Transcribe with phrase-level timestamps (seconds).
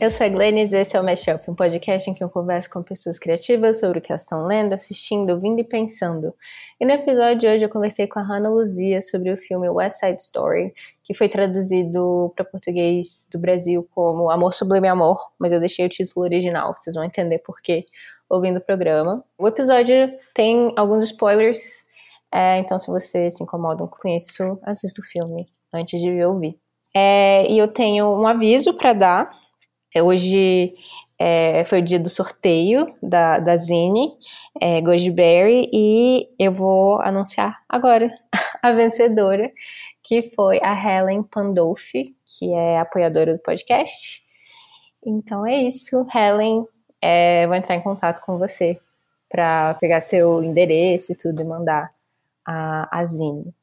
[0.00, 2.70] eu sou a Glennis e esse é o Mashup, um podcast em que eu converso
[2.70, 6.32] com pessoas criativas sobre o que elas estão lendo, assistindo, ouvindo e pensando.
[6.80, 9.98] E no episódio de hoje eu conversei com a Hannah Luzia sobre o filme West
[9.98, 10.72] Side Story,
[11.02, 15.88] que foi traduzido para português do Brasil como Amor Sublime Amor, mas eu deixei o
[15.88, 17.84] título original, vocês vão entender por quê
[18.30, 19.24] ouvindo o programa.
[19.36, 21.84] O episódio tem alguns spoilers,
[22.32, 26.56] é, então se vocês se incomodam com isso, assista o filme antes de ouvir.
[26.94, 29.47] É, e eu tenho um aviso para dar
[29.96, 30.74] hoje
[31.18, 34.12] é, foi o dia do sorteio da, da Zine,
[34.60, 34.80] é,
[35.10, 38.06] Berry, e eu vou anunciar agora
[38.62, 39.50] a vencedora,
[40.02, 44.22] que foi a Helen Pandolfi, que é apoiadora do podcast.
[45.04, 46.66] Então é isso, Helen,
[47.00, 48.78] é, vou entrar em contato com você
[49.28, 51.92] para pegar seu endereço e tudo e mandar
[52.46, 53.54] a, a Zine.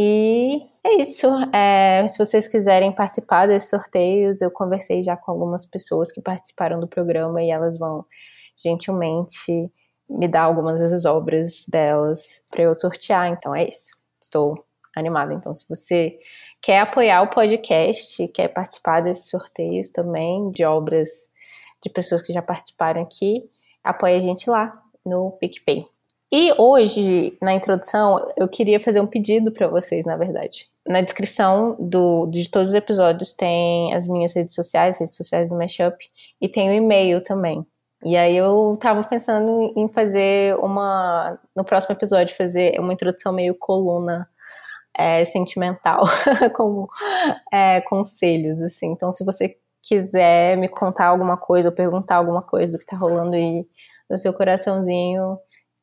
[0.00, 1.26] E é isso.
[1.52, 6.78] É, se vocês quiserem participar desses sorteios, eu conversei já com algumas pessoas que participaram
[6.78, 8.06] do programa e elas vão
[8.56, 9.68] gentilmente
[10.08, 13.26] me dar algumas das obras delas para eu sortear.
[13.26, 13.90] Então é isso.
[14.20, 14.64] Estou
[14.96, 15.34] animada.
[15.34, 16.16] Então, se você
[16.62, 21.28] quer apoiar o podcast, quer participar desses sorteios também de obras
[21.82, 23.44] de pessoas que já participaram aqui,
[23.82, 25.86] apoie a gente lá no PicPay.
[26.30, 30.68] E hoje, na introdução, eu queria fazer um pedido para vocês, na verdade.
[30.86, 35.56] Na descrição do, de todos os episódios tem as minhas redes sociais, redes sociais do
[35.56, 35.96] Mashup,
[36.40, 37.66] e tem o e-mail também.
[38.04, 41.38] E aí eu tava pensando em fazer uma.
[41.56, 44.28] No próximo episódio, fazer uma introdução meio coluna
[44.96, 46.04] é, sentimental,
[46.54, 46.88] como
[47.52, 48.88] é, conselhos, assim.
[48.92, 52.96] Então, se você quiser me contar alguma coisa ou perguntar alguma coisa do que tá
[52.96, 53.66] rolando aí
[54.10, 55.38] no seu coraçãozinho,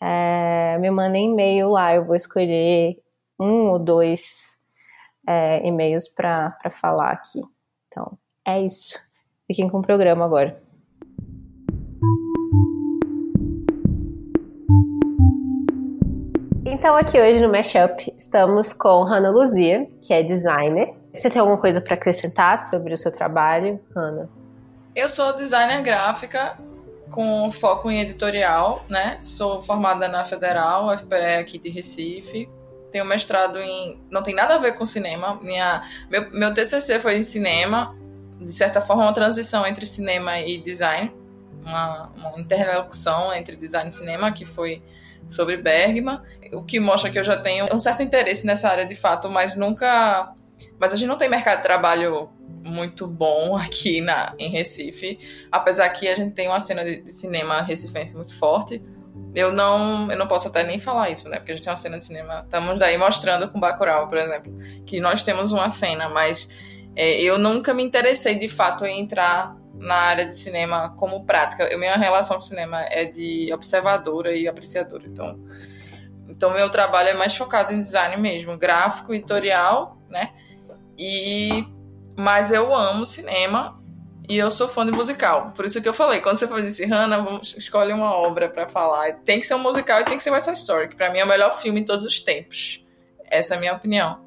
[0.07, 2.95] é, me mandem e-mail lá, eu vou escolher
[3.39, 4.59] um ou dois
[5.27, 7.41] é, e-mails para falar aqui.
[7.87, 8.15] Então,
[8.45, 8.99] é isso.
[9.47, 10.55] Fiquem com o programa agora.
[16.63, 20.93] Então, aqui hoje no Mashup, estamos com Hanna Luzia, que é designer.
[21.15, 24.29] Você tem alguma coisa para acrescentar sobre o seu trabalho, Hanna?
[24.95, 26.57] Eu sou designer gráfica
[27.15, 29.17] com foco em editorial, né?
[29.23, 32.49] Sou formada na Federal, UFPE aqui de Recife.
[32.91, 34.03] Tenho mestrado em.
[34.11, 35.39] Não tem nada a ver com cinema.
[35.41, 35.81] Minha,
[36.11, 37.95] meu, meu TCC foi em cinema,
[38.37, 41.15] de certa forma, uma transição entre cinema e design.
[41.61, 44.83] Uma, uma interlocução entre design e cinema, que foi
[45.29, 46.19] sobre Bergman,
[46.51, 49.55] o que mostra que eu já tenho um certo interesse nessa área de fato, mas
[49.55, 50.33] nunca.
[50.79, 52.29] Mas a gente não tem mercado de trabalho
[52.63, 55.19] muito bom aqui na, em Recife.
[55.51, 58.81] Apesar que a gente tem uma cena de, de cinema recifense muito forte.
[59.33, 61.37] Eu não, eu não posso até nem falar isso, né?
[61.37, 62.41] Porque a gente tem uma cena de cinema.
[62.43, 64.53] Estamos daí mostrando com Bacurau, por exemplo,
[64.85, 66.49] que nós temos uma cena, mas
[66.95, 71.63] é, eu nunca me interessei de fato em entrar na área de cinema como prática.
[71.65, 75.03] Eu, minha relação com cinema é de observadora e apreciadora.
[75.05, 75.39] Então,
[76.29, 80.31] então meu trabalho é mais focado em design mesmo, gráfico, editorial, né?
[80.97, 81.65] E
[82.17, 83.77] mas eu amo cinema
[84.27, 85.51] e eu sou fã de musical.
[85.55, 88.67] Por isso que eu falei, quando você faz isso, Hannah, vamos escolhe uma obra para
[88.67, 89.17] falar.
[89.25, 91.19] Tem que ser um musical e tem que ser West Side Story, que pra mim
[91.19, 92.83] é o melhor filme em todos os tempos.
[93.29, 94.19] Essa é a minha opinião.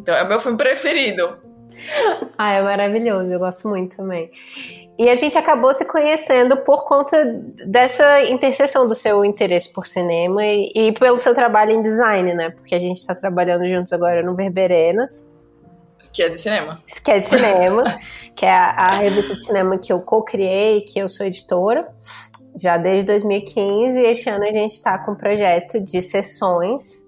[0.00, 1.38] Então, é o meu filme preferido.
[2.38, 4.30] Ah, é maravilhoso, eu gosto muito também.
[4.98, 7.22] E a gente acabou se conhecendo por conta
[7.66, 12.50] dessa interseção do seu interesse por cinema e, e pelo seu trabalho em design, né?
[12.50, 15.26] Porque a gente está trabalhando juntos agora no Verberenas.
[16.12, 16.82] Que é de cinema.
[17.04, 17.84] Que é de cinema,
[18.34, 21.88] que é a, a, revista de cinema que eu co-criei, que eu sou editora,
[22.58, 23.98] já desde 2015.
[23.98, 27.06] E este ano a gente está com um projeto de sessões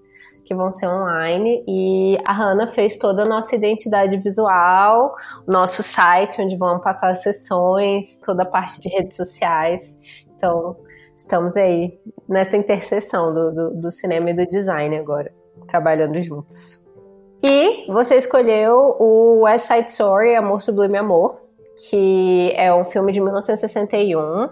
[0.49, 1.63] que vão ser online.
[1.69, 5.15] E a Hanna fez toda a nossa identidade visual,
[5.47, 9.99] nosso site, onde vão passar as sessões, toda a parte de redes sociais.
[10.35, 10.77] Então,
[11.15, 15.31] estamos aí nessa interseção do, do, do cinema e do design agora,
[15.67, 16.88] trabalhando juntos.
[17.43, 21.41] E você escolheu o West Side Story, Amor Sublime Amor,
[21.89, 24.49] que é um filme de 1961.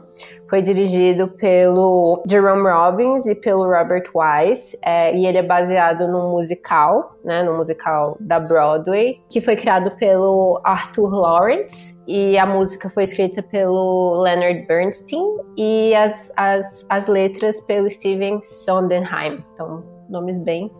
[0.48, 4.78] Foi dirigido pelo Jerome Robbins e pelo Robert Wise.
[4.82, 9.96] É, e ele é baseado num musical, né, no musical da Broadway, que foi criado
[9.96, 12.00] pelo Arthur Lawrence.
[12.06, 15.22] E a música foi escrita pelo Leonard Bernstein
[15.56, 19.04] e as, as, as letras pelo Steven Sondheim.
[19.52, 19.66] Então,
[20.08, 20.70] nomes bem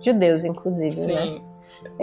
[0.00, 1.22] judeus, inclusive, né?
[1.22, 1.34] Sim.
[1.38, 1.51] né?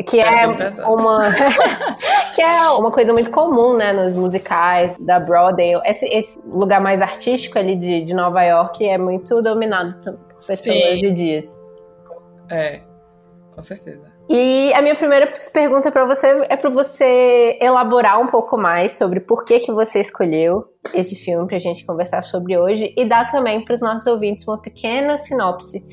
[0.08, 0.48] Que é, é
[0.86, 1.20] uma
[2.34, 5.74] que é uma coisa muito comum, né, nos musicais da Broadway.
[5.86, 10.60] Esse, esse lugar mais artístico ali de, de Nova York é muito dominado por pessoas
[10.60, 11.02] Sim.
[11.02, 11.46] judias.
[12.50, 12.80] É,
[13.54, 14.10] com certeza.
[14.30, 19.20] E a minha primeira pergunta para você é para você elaborar um pouco mais sobre
[19.20, 23.32] por que, que você escolheu esse filme para a gente conversar sobre hoje e dar
[23.32, 25.84] também para os nossos ouvintes uma pequena sinopse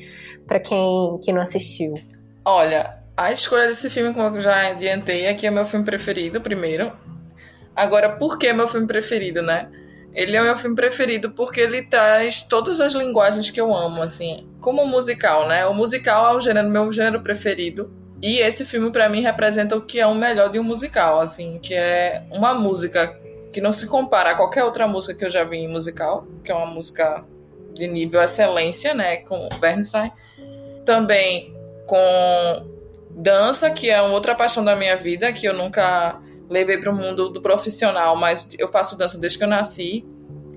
[0.47, 1.95] para quem que não assistiu.
[2.45, 6.39] Olha, a escolha desse filme, como eu já adiantei, é que é meu filme preferido,
[6.39, 6.93] primeiro.
[7.75, 9.69] Agora, por que é meu filme preferido, né?
[10.13, 14.03] Ele é o meu filme preferido porque ele traz todas as linguagens que eu amo,
[14.03, 14.47] assim.
[14.61, 15.65] Como musical, né?
[15.65, 17.91] O musical é o gênero, meu gênero preferido.
[18.21, 21.59] E esse filme, para mim, representa o que é o melhor de um musical, assim.
[21.59, 23.19] Que é uma música
[23.51, 26.27] que não se compara a qualquer outra música que eu já vi em musical.
[26.43, 27.23] Que é uma música
[27.73, 29.17] de nível excelência, né?
[29.17, 30.11] Com Bernstein.
[30.83, 31.55] Também
[31.85, 32.76] com
[33.17, 36.95] dança, que é uma outra paixão da minha vida, que eu nunca levei para o
[36.95, 40.05] mundo do profissional, mas eu faço dança desde que eu nasci.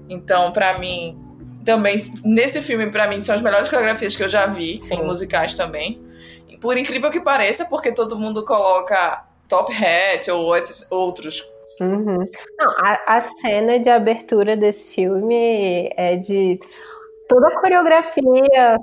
[0.09, 1.19] Então, para mim,
[1.65, 4.97] também nesse filme para mim são as melhores coreografias que eu já vi, Sim.
[4.97, 6.01] em musicais também.
[6.61, 10.55] Por incrível que pareça, porque todo mundo coloca Top Hat ou
[10.91, 11.45] outros.
[11.81, 12.05] Uhum.
[12.59, 16.61] Não, a, a cena de abertura desse filme é de
[17.27, 18.79] toda a coreografia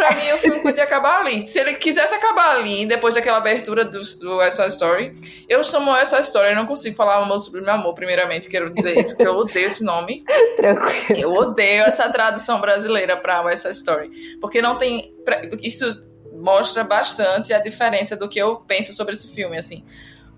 [0.00, 1.42] Pra mim, o filme podia acabar ali.
[1.46, 5.14] Se ele quisesse acabar ali, depois daquela abertura do, do essa Story,
[5.46, 8.98] eu chamo essa Story, eu não consigo falar amor sobre meu amor, primeiramente, quero dizer
[8.98, 10.24] isso, porque eu odeio esse nome.
[10.56, 11.20] Tranquilo.
[11.20, 14.10] Eu odeio essa tradução brasileira pra essa Story.
[14.40, 15.14] Porque não tem.
[15.62, 16.00] Isso
[16.32, 19.84] mostra bastante a diferença do que eu penso sobre esse filme, assim.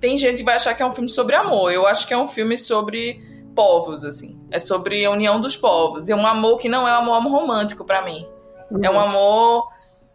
[0.01, 1.71] Tem gente que vai achar que é um filme sobre amor.
[1.73, 3.23] Eu acho que é um filme sobre
[3.55, 4.41] povos, assim.
[4.51, 6.09] É sobre a união dos povos.
[6.09, 8.27] É um amor que não é um amor romântico para mim.
[8.83, 9.67] É um amor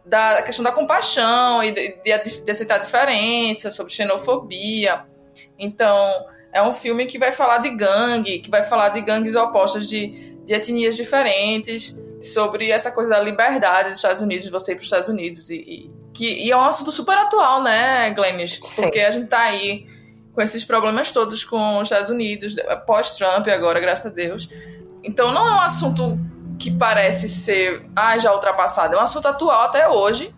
[0.04, 5.04] da questão da compaixão e de, de, de aceitar a diferença, sobre xenofobia.
[5.58, 5.96] Então,
[6.52, 10.34] é um filme que vai falar de gangue, que vai falar de gangues opostas de,
[10.44, 14.80] de etnias diferentes, sobre essa coisa da liberdade dos Estados Unidos, de você ir para
[14.80, 15.50] os Estados Unidos.
[15.50, 18.58] E, e, que, e é um assunto super atual, né, Glennis?
[18.74, 19.86] Porque a gente tá aí
[20.34, 22.56] com esses problemas todos com os Estados Unidos,
[22.86, 24.48] pós-Trump agora, graças a Deus.
[25.02, 26.18] Então não é um assunto
[26.58, 28.94] que parece ser ah, já ultrapassado.
[28.94, 30.34] É um assunto atual até hoje.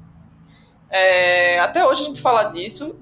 [0.91, 2.99] É, até hoje a gente fala disso.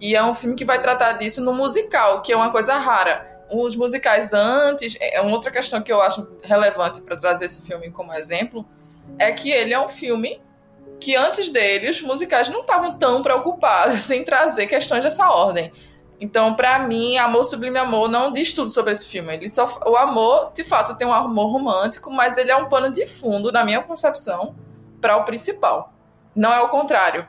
[0.00, 3.30] E é um filme que vai tratar disso no musical, que é uma coisa rara.
[3.50, 7.90] Os musicais antes, é uma outra questão que eu acho relevante para trazer esse filme
[7.90, 8.66] como exemplo,
[9.18, 10.40] é que ele é um filme
[10.98, 15.70] que antes dele os musicais não estavam tão preocupados em trazer questões dessa ordem.
[16.22, 19.34] Então, para mim, Amor Sublime Amor não diz tudo sobre esse filme.
[19.34, 22.92] Ele só, o amor, de fato, tem um amor romântico, mas ele é um pano
[22.92, 24.54] de fundo, na minha concepção,
[25.00, 25.92] para o principal.
[26.32, 27.26] Não é o contrário.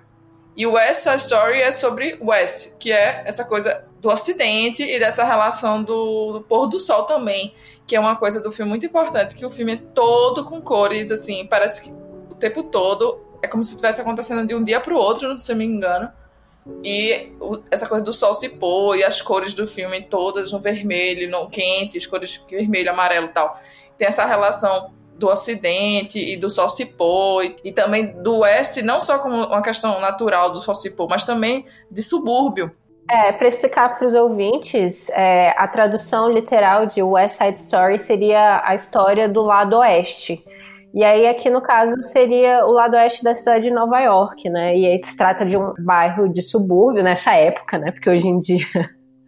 [0.55, 4.99] E o West Side Story é sobre West, que é essa coisa do Ocidente e
[4.99, 7.55] dessa relação do, do pôr do sol também,
[7.87, 11.09] que é uma coisa do filme muito importante, que o filme é todo com cores,
[11.09, 11.95] assim, parece que
[12.29, 15.51] o tempo todo é como se estivesse acontecendo de um dia para o outro, se
[15.51, 16.11] eu me engano.
[16.83, 17.31] E
[17.69, 21.49] essa coisa do sol se pôr e as cores do filme todas no vermelho, no
[21.49, 23.57] quente, as cores vermelho, amarelo e tal.
[23.97, 28.81] Tem essa relação do ocidente e do sol se pôr, e, e também do oeste,
[28.81, 32.71] não só como uma questão natural do sol se pôr, mas também de subúrbio.
[33.09, 38.61] É, para explicar para os ouvintes, é, a tradução literal de West Side Story seria
[38.65, 40.43] a história do lado oeste.
[40.93, 44.77] E aí, aqui no caso, seria o lado oeste da cidade de Nova York, né?
[44.77, 47.91] E aí se trata de um bairro de subúrbio nessa época, né?
[47.91, 48.67] Porque hoje em dia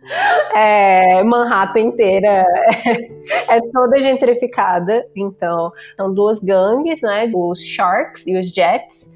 [0.54, 5.04] é, Manhattan inteira é, é, toda gentrificada.
[5.16, 7.32] Então, são duas gangues, né?
[7.34, 9.16] Os Sharks e os Jets.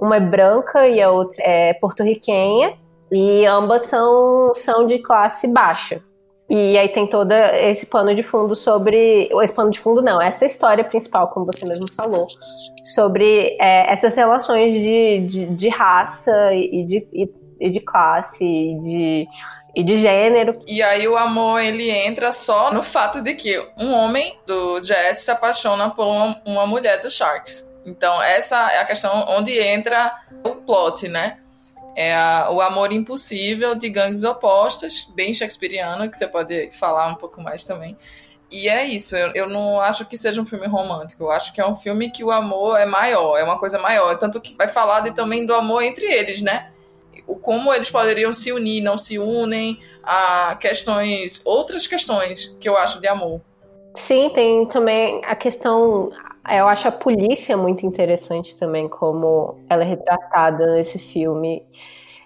[0.00, 2.78] Uma é branca e a outra é porto-riquenha.
[3.12, 6.02] E ambas são, são de classe baixa.
[6.50, 9.30] E aí tem todo esse pano de fundo sobre.
[9.40, 12.26] Esse pano de fundo não, essa história principal, como você mesmo falou,
[12.84, 17.30] sobre é, essas relações de, de, de raça e de, e,
[17.60, 19.28] e de classe e de,
[19.76, 20.58] e de gênero.
[20.66, 25.22] E aí o amor ele entra só no fato de que um homem do Jet
[25.22, 27.64] se apaixona por uma, uma mulher do Sharks.
[27.86, 30.12] Então essa é a questão onde entra
[30.44, 31.38] o plot, né?
[31.94, 37.14] É a, o amor impossível de gangues opostas, bem shakespeariano, que você pode falar um
[37.14, 37.96] pouco mais também.
[38.50, 41.60] E é isso, eu, eu não acho que seja um filme romântico, eu acho que
[41.60, 44.66] é um filme que o amor é maior, é uma coisa maior, tanto que vai
[44.66, 46.70] falar de, também do amor entre eles, né?
[47.28, 52.76] O como eles poderiam se unir, não se unem, a questões, outras questões que eu
[52.76, 53.40] acho de amor.
[53.94, 56.10] Sim, tem também a questão
[56.58, 61.62] eu acho a polícia muito interessante também, como ela é retratada nesse filme.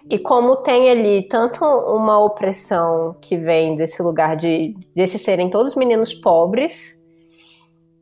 [0.09, 5.75] E como tem ali tanto uma opressão que vem desse lugar de, esses serem todos
[5.75, 7.01] meninos pobres,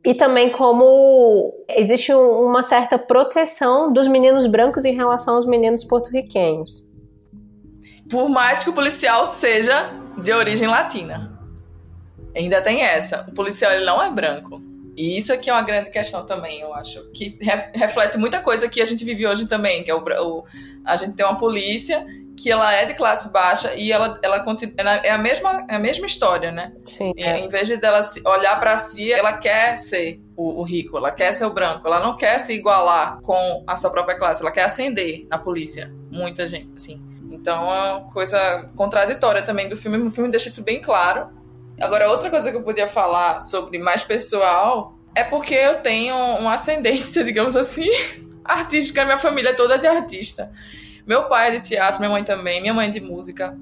[0.04, 6.86] e também como existe uma certa proteção dos meninos brancos em relação aos meninos porto-riquenhos.
[8.10, 9.90] Por mais que o policial seja
[10.22, 11.32] de origem latina.
[12.36, 13.24] Ainda tem essa.
[13.28, 14.60] O policial ele não é branco.
[14.96, 17.10] E isso aqui é uma grande questão também, eu acho.
[17.12, 19.82] Que re reflete muita coisa que a gente vive hoje também.
[19.82, 20.44] Que é o, o,
[20.84, 24.74] a gente tem uma polícia que ela é de classe baixa e ela, ela continua,
[24.76, 26.72] é a mesma é a mesma história, né?
[26.84, 27.12] Sim.
[27.16, 27.38] É.
[27.38, 31.32] Em vez de dela olhar para si, ela quer ser o, o, rico, ela quer
[31.32, 34.64] ser o branco, ela não quer se igualar com a sua própria classe, ela quer
[34.64, 35.92] ascender na polícia.
[36.10, 37.00] Muita gente, assim.
[37.30, 39.98] Então é uma coisa contraditória também do filme.
[39.98, 41.28] O filme deixa isso bem claro.
[41.80, 46.54] Agora, outra coisa que eu podia falar sobre mais pessoal é porque eu tenho uma
[46.54, 47.88] ascendência, digamos assim,
[48.44, 49.04] artística.
[49.04, 50.50] Minha família é toda de artista.
[51.06, 53.56] Meu pai é de teatro, minha mãe também, minha mãe é de música.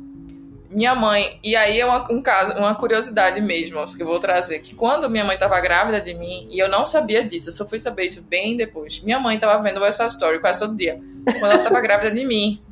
[0.71, 4.61] Minha mãe, e aí é uma, um caso, uma curiosidade mesmo que eu vou trazer,
[4.61, 7.69] que quando minha mãe estava grávida de mim, e eu não sabia disso, eu só
[7.69, 9.01] fui saber isso bem depois.
[9.03, 12.63] Minha mãe estava vendo essa story quase todo dia, quando ela estava grávida de mim.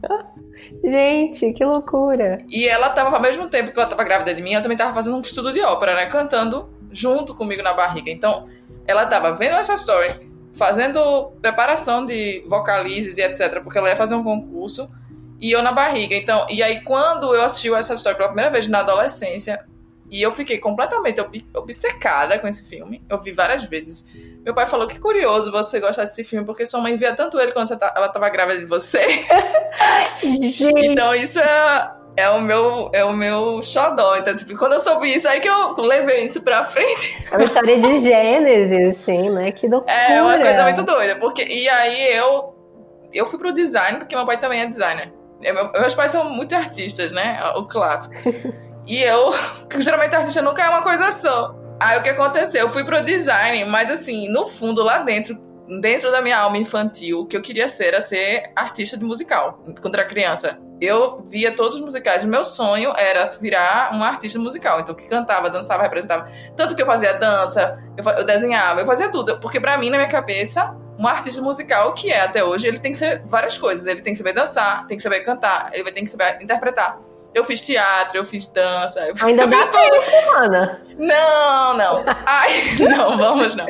[0.85, 2.45] Gente, que loucura!
[2.49, 4.95] E ela estava, ao mesmo tempo que ela estava grávida de mim, ela também estava
[4.95, 6.07] fazendo um estudo de ópera, né?
[6.07, 8.11] Cantando junto comigo na barriga.
[8.11, 8.49] Então,
[8.87, 10.13] ela estava vendo essa story,
[10.55, 14.91] fazendo preparação de vocalizes e etc, porque ela ia fazer um concurso
[15.41, 16.15] e eu na barriga.
[16.15, 19.65] Então, e aí quando eu assisti essa história pela primeira vez na adolescência,
[20.11, 21.21] e eu fiquei completamente
[21.55, 23.01] obcecada com esse filme.
[23.09, 24.30] Eu vi várias vezes.
[24.45, 27.53] Meu pai falou que curioso você gostar desse filme, porque sua mãe via tanto ele
[27.53, 29.01] quando tá, ela estava grávida de você.
[30.23, 34.17] então isso é, é o meu é o meu xodó.
[34.17, 37.23] Então, tipo, quando eu soube isso, aí que eu levei isso pra frente.
[37.31, 39.53] É uma história de Gênesis, assim, né?
[39.53, 39.93] Que loucura.
[40.11, 41.17] É uma coisa muito doida.
[41.17, 42.55] Porque, e aí eu,
[43.13, 45.13] eu fui pro design, porque meu pai também é designer.
[45.41, 47.41] Meus pais são muito artistas, né?
[47.57, 48.15] O clássico.
[48.87, 49.33] E eu,
[49.79, 51.55] geralmente artista nunca é uma coisa só.
[51.81, 52.61] Aí o que aconteceu?
[52.61, 55.35] Eu fui pro design, mas assim, no fundo, lá dentro,
[55.81, 59.65] dentro da minha alma infantil, o que eu queria ser era ser artista de musical,
[59.81, 60.59] quando era criança.
[60.79, 65.49] Eu via todos os musicais, meu sonho era virar um artista musical, então que cantava,
[65.49, 66.31] dançava, representava.
[66.55, 70.09] Tanto que eu fazia dança, eu, desenhava, eu fazia tudo, porque para mim, na minha
[70.09, 73.87] cabeça, um artista musical, que é até hoje, ele tem que ser várias coisas.
[73.87, 77.01] Ele tem que saber dançar, tem que saber cantar, ele vai ter que saber interpretar.
[77.33, 79.01] Eu fiz teatro, eu fiz dança.
[79.07, 79.97] Eu Ainda dá tempo,
[80.37, 80.83] Ana.
[80.99, 82.05] Não, não.
[82.27, 82.51] Ai,
[82.91, 83.67] não, vamos não.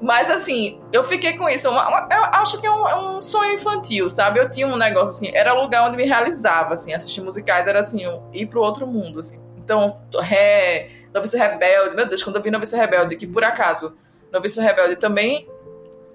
[0.00, 1.68] Mas assim, eu fiquei com isso.
[1.68, 4.40] Uma, uma, eu acho que é um, é um, sonho infantil, sabe?
[4.40, 8.02] Eu tinha um negócio assim, era lugar onde me realizava, assim, assistir musicais era assim,
[8.32, 9.38] ir pro outro mundo, assim.
[9.58, 13.96] Então, Ré, Novice Rebelde, meu Deus, quando eu vi Novice Rebelde, que por acaso
[14.32, 15.48] Novice Rebelde também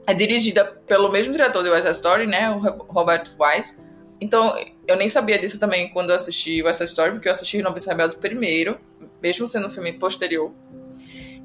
[0.05, 2.50] é dirigida pelo mesmo diretor de West Story, né?
[2.50, 2.60] O
[2.91, 3.88] Robert Wise.
[4.21, 4.53] Então,
[4.88, 8.17] eu nem sabia disso também quando eu assisti essa história, porque eu assisti Novice Rebelde
[8.17, 8.77] primeiro,
[9.21, 10.51] mesmo sendo um filme posterior.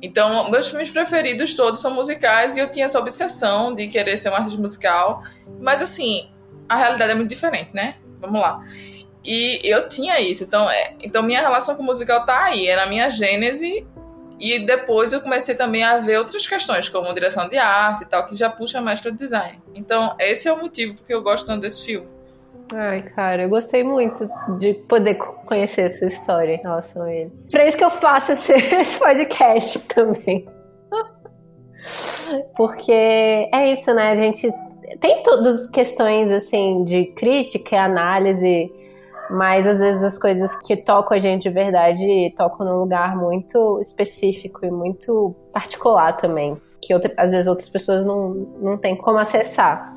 [0.03, 4.31] Então, meus filmes preferidos todos são musicais e eu tinha essa obsessão de querer ser
[4.31, 5.23] um artista musical.
[5.61, 6.29] Mas, assim,
[6.69, 7.97] a realidade é muito diferente, né?
[8.21, 8.63] Vamos lá.
[9.25, 10.45] E eu tinha isso.
[10.45, 12.67] Então, é, então minha relação com o musical tá aí.
[12.67, 13.87] É na minha gênese.
[14.39, 18.27] E depois eu comecei também a ver outras questões, como direção de arte e tal,
[18.27, 19.63] que já puxa mais para design.
[19.75, 22.09] Então, esse é o motivo porque eu gosto tanto desse filme.
[22.77, 24.29] Ai, cara, eu gostei muito
[24.59, 27.31] de poder conhecer essa história em relação a ele.
[27.51, 30.49] Pra isso que eu faço esse, esse podcast também.
[32.57, 34.11] Porque é isso, né?
[34.11, 34.51] A gente
[35.01, 38.73] tem todas as questões assim de crítica análise,
[39.31, 43.79] mas às vezes as coisas que tocam a gente de verdade tocam num lugar muito
[43.81, 49.19] específico e muito particular também, que outra, às vezes outras pessoas não, não têm como
[49.19, 49.94] acessar.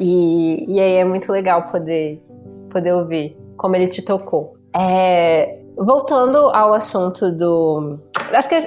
[0.00, 2.22] E, e aí é muito legal poder,
[2.70, 4.56] poder ouvir como ele te tocou.
[4.74, 7.98] É, voltando ao assunto do.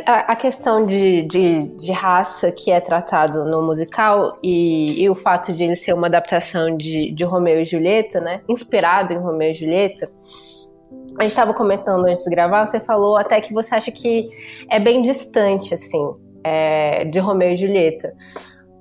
[0.07, 5.53] A, questão de, de, de, raça que é tratado no musical e, e, o fato
[5.53, 8.41] de ele ser uma adaptação de, de Romeu e Julieta, né?
[8.49, 10.09] Inspirado em Romeu e Julieta.
[11.19, 14.29] A gente estava comentando antes de gravar, você falou até que você acha que
[14.67, 16.11] é bem distante, assim,
[16.43, 18.13] é, de Romeu e Julieta.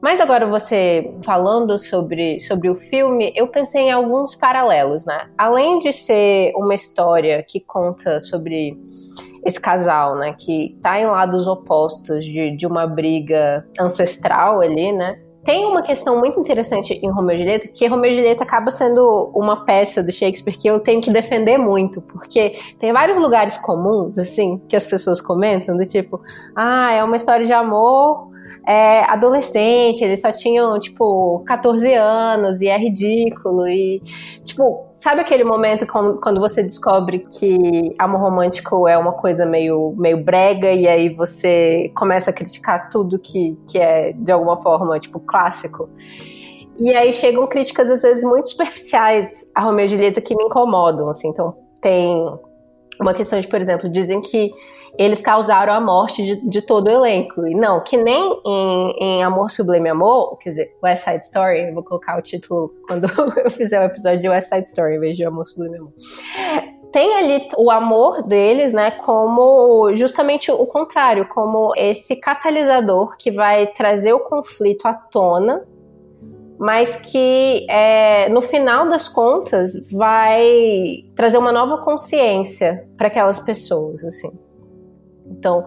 [0.03, 5.29] Mas agora você falando sobre, sobre o filme, eu pensei em alguns paralelos, né?
[5.37, 8.77] Além de ser uma história que conta sobre
[9.45, 15.19] esse casal, né, que tá em lados opostos de, de uma briga ancestral ali, né?
[15.43, 19.33] Tem uma questão muito interessante em Romeu e Julieta, que Romeu e Julieta acaba sendo
[19.35, 24.19] uma peça do Shakespeare que eu tenho que defender muito, porque tem vários lugares comuns,
[24.19, 26.21] assim, que as pessoas comentam, do tipo,
[26.55, 28.29] ah, é uma história de amor
[28.67, 33.67] é, adolescente, eles só tinham, tipo, 14 anos e é ridículo.
[33.67, 34.01] E,
[34.45, 40.23] tipo, sabe aquele momento quando você descobre que amor romântico é uma coisa meio, meio
[40.23, 45.21] brega e aí você começa a criticar tudo que, que é, de alguma forma, tipo,
[45.21, 45.89] clássico?
[46.79, 51.09] E aí chegam críticas, às vezes, muito superficiais a Romeu e Julieta que me incomodam,
[51.09, 51.29] assim.
[51.29, 52.27] Então, tem
[53.01, 54.51] uma questão de, por exemplo, dizem que
[54.99, 57.47] eles causaram a morte de, de todo o elenco.
[57.47, 61.75] E não, que nem em, em Amor Sublime Amor, quer dizer, West Side Story, eu
[61.75, 63.07] vou colocar o título quando
[63.45, 65.93] eu fizer o episódio de West Side Story, em vez de Amor Sublime Amor.
[66.93, 73.69] Tem ali o amor deles, né, como justamente o contrário, como esse catalisador que vai
[73.69, 75.65] trazer o conflito à tona
[76.61, 84.05] mas que é, no final das contas vai trazer uma nova consciência para aquelas pessoas,
[84.05, 84.31] assim.
[85.31, 85.65] Então,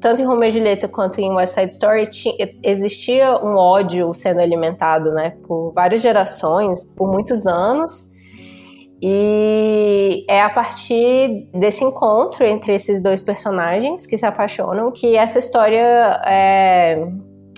[0.00, 2.08] tanto em Romeo e Julieta quanto em West Side Story
[2.62, 8.10] existia um ódio sendo alimentado, né, por várias gerações, por muitos anos.
[9.00, 15.38] E é a partir desse encontro entre esses dois personagens que se apaixonam que essa
[15.38, 17.06] história é,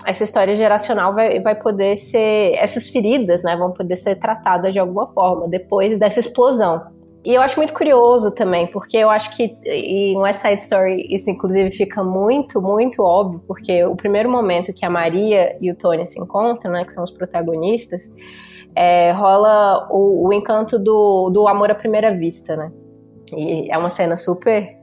[0.05, 2.53] essa história geracional vai, vai poder ser.
[2.55, 6.98] Essas feridas, né, vão poder ser tratadas de alguma forma depois dessa explosão.
[7.23, 11.29] E eu acho muito curioso também, porque eu acho que em West Side Story isso
[11.29, 16.05] inclusive fica muito, muito óbvio, porque o primeiro momento que a Maria e o Tony
[16.05, 18.13] se encontram, né, que são os protagonistas,
[18.73, 22.71] é, rola o, o encanto do, do amor à primeira vista, né?
[23.35, 24.79] E é uma cena super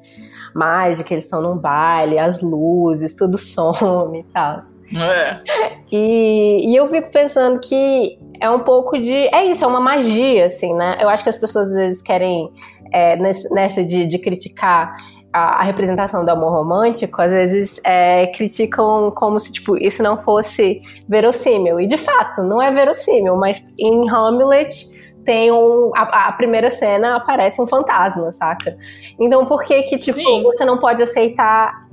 [0.54, 4.60] mágica, eles estão num baile, as luzes, tudo some e tal.
[4.94, 5.76] É.
[5.92, 9.28] E, e eu fico pensando que é um pouco de.
[9.32, 10.98] É isso, é uma magia, assim, né?
[11.00, 12.52] Eu acho que as pessoas às vezes querem,
[12.92, 14.96] é, nessa de, de criticar
[15.32, 20.20] a, a, representação do amor romântico, às vezes é, criticam como se, tipo, isso não
[20.22, 21.78] fosse verossímil.
[21.80, 24.90] E de fato, não é verossímil, mas em Hamlet
[25.26, 25.90] tem um.
[25.94, 28.76] A, a, primeira cena aparece um fantasma, saca?
[29.20, 30.42] Então por que que, tipo, Sim.
[30.42, 31.85] você não pode aceitar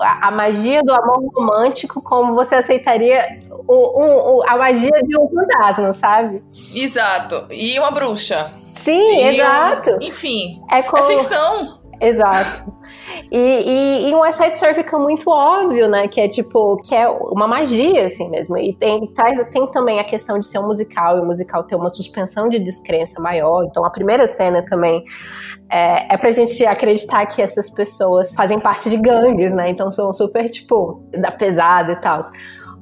[0.00, 6.42] a, magia do amor romântico como você aceitaria o, a magia de um fantasma, sabe?
[6.74, 7.46] Exato.
[7.50, 8.52] E uma bruxa.
[8.70, 9.90] Sim, e exato.
[9.94, 10.62] Um, enfim.
[10.70, 11.02] É, como...
[11.02, 11.84] é ficção.
[12.00, 12.72] Exato.
[13.30, 16.08] E, e, e um Side Story fica muito óbvio, né?
[16.08, 18.58] Que é tipo, que é uma magia, assim mesmo.
[18.58, 21.76] E tem, traz, tem também a questão de ser um musical, e o musical ter
[21.76, 23.64] uma suspensão de descrença maior.
[23.64, 25.04] Então a primeira cena também
[25.74, 29.68] é, é pra gente acreditar que essas pessoas fazem parte de gangues, né?
[29.68, 32.22] Então são super, tipo, da pesada e tal.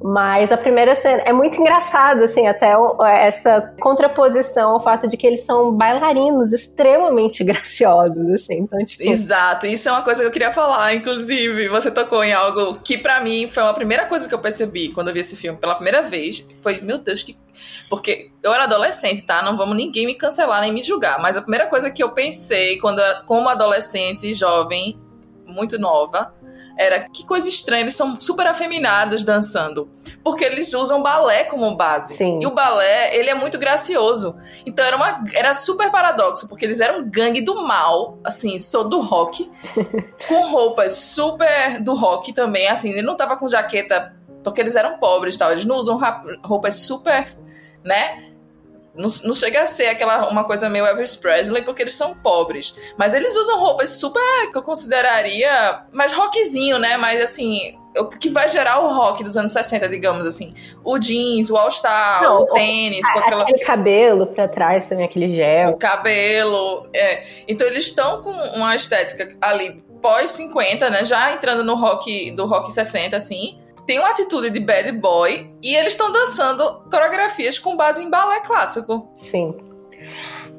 [0.03, 2.73] Mas a primeira cena é muito engraçado, assim, até
[3.21, 8.55] essa contraposição ao fato de que eles são bailarinos extremamente graciosos, assim.
[8.55, 9.01] Então, tipo...
[9.01, 11.69] Exato, isso é uma coisa que eu queria falar, inclusive.
[11.69, 15.07] Você tocou em algo que para mim foi uma primeira coisa que eu percebi quando
[15.07, 16.45] eu vi esse filme pela primeira vez.
[16.59, 17.37] Foi, meu Deus, que
[17.89, 19.41] porque eu era adolescente, tá?
[19.41, 21.17] Não vamos ninguém me cancelar nem me julgar.
[21.21, 24.99] Mas a primeira coisa que eu pensei quando como adolescente, jovem,
[25.45, 26.33] muito nova,
[26.77, 29.89] era que coisa estranha, eles são super afeminados dançando.
[30.23, 32.15] Porque eles usam balé como base.
[32.15, 32.39] Sim.
[32.41, 34.37] E o balé, ele é muito gracioso.
[34.65, 38.99] Então era, uma, era super paradoxo, porque eles eram gangue do mal, assim, sou do
[38.99, 39.49] rock,
[40.27, 44.97] com roupas super do rock também, assim, ele não tava com jaqueta, porque eles eram
[44.97, 45.99] pobres tal, eles não usam
[46.43, 47.27] roupas super
[47.83, 48.32] né?
[48.95, 52.75] Não, não, chega a ser aquela uma coisa meio Elvis Presley, porque eles são pobres.
[52.95, 56.95] Mas eles usam roupas super que eu consideraria mais rockzinho, né?
[56.95, 60.53] Mas assim, o que vai gerar o rock dos anos 60, digamos assim.
[60.83, 63.05] O jeans, o all-star, o tênis.
[63.05, 63.41] O, aquela...
[63.41, 65.71] Aquele cabelo pra trás também, aquele gel.
[65.71, 67.23] O cabelo, é.
[67.47, 71.03] Então eles estão com uma estética ali pós 50, né?
[71.03, 75.75] Já entrando no rock do rock 60, assim tem uma atitude de bad boy e
[75.75, 79.11] eles estão dançando coreografias com base em balé clássico.
[79.17, 79.55] Sim.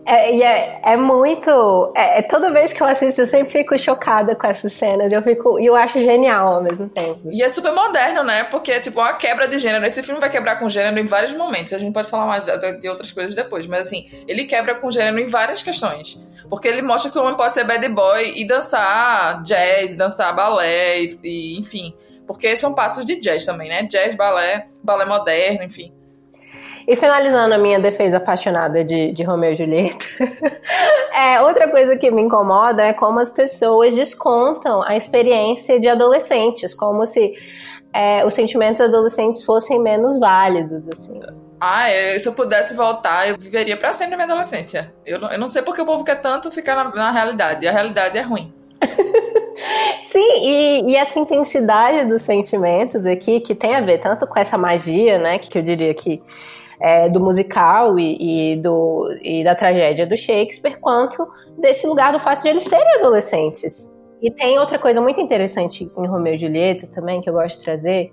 [0.07, 1.93] É, é, é, muito.
[1.97, 5.11] É, é, toda vez que eu assisto, eu sempre fico chocada com essas cenas.
[5.11, 5.59] Eu fico.
[5.59, 7.21] E eu acho genial ao mesmo tempo.
[7.31, 8.45] E é super moderno, né?
[8.45, 9.85] Porque é tipo uma quebra de gênero.
[9.87, 11.73] Esse filme vai quebrar com gênero em vários momentos.
[11.73, 13.67] A gente pode falar mais de outras coisas depois.
[13.67, 16.21] Mas assim, ele quebra com gênero em várias questões.
[16.51, 21.01] Porque ele mostra que o homem pode ser bad boy e dançar jazz, dançar balé,
[21.01, 21.95] e, e enfim.
[22.27, 23.83] Porque são passos de jazz também, né?
[23.83, 25.93] Jazz, balé, balé moderno, enfim.
[26.87, 30.05] E finalizando a minha defesa apaixonada de, de Romeu e Julieta,
[31.15, 36.75] é, outra coisa que me incomoda é como as pessoas descontam a experiência de adolescentes,
[36.75, 37.33] como se
[37.91, 41.21] é, os sentimentos adolescentes fossem menos válidos, assim.
[41.59, 44.93] Ah, eu, se eu pudesse voltar, eu viveria para sempre a minha adolescência.
[45.07, 47.65] Eu não, eu não sei porque o povo quer tanto ficar na, na realidade.
[47.65, 48.53] E a realidade é ruim.
[50.05, 54.59] Sim, e, e, essa intensidade dos sentimentos aqui, que tem a ver tanto com essa
[54.59, 56.23] magia, né, que eu diria que
[56.81, 61.27] é, do musical e, e, do, e da tragédia do Shakespeare, quanto
[61.59, 63.91] desse lugar do fato de eles serem adolescentes.
[64.21, 67.65] E tem outra coisa muito interessante em Romeu e Julieta também, que eu gosto de
[67.65, 68.11] trazer,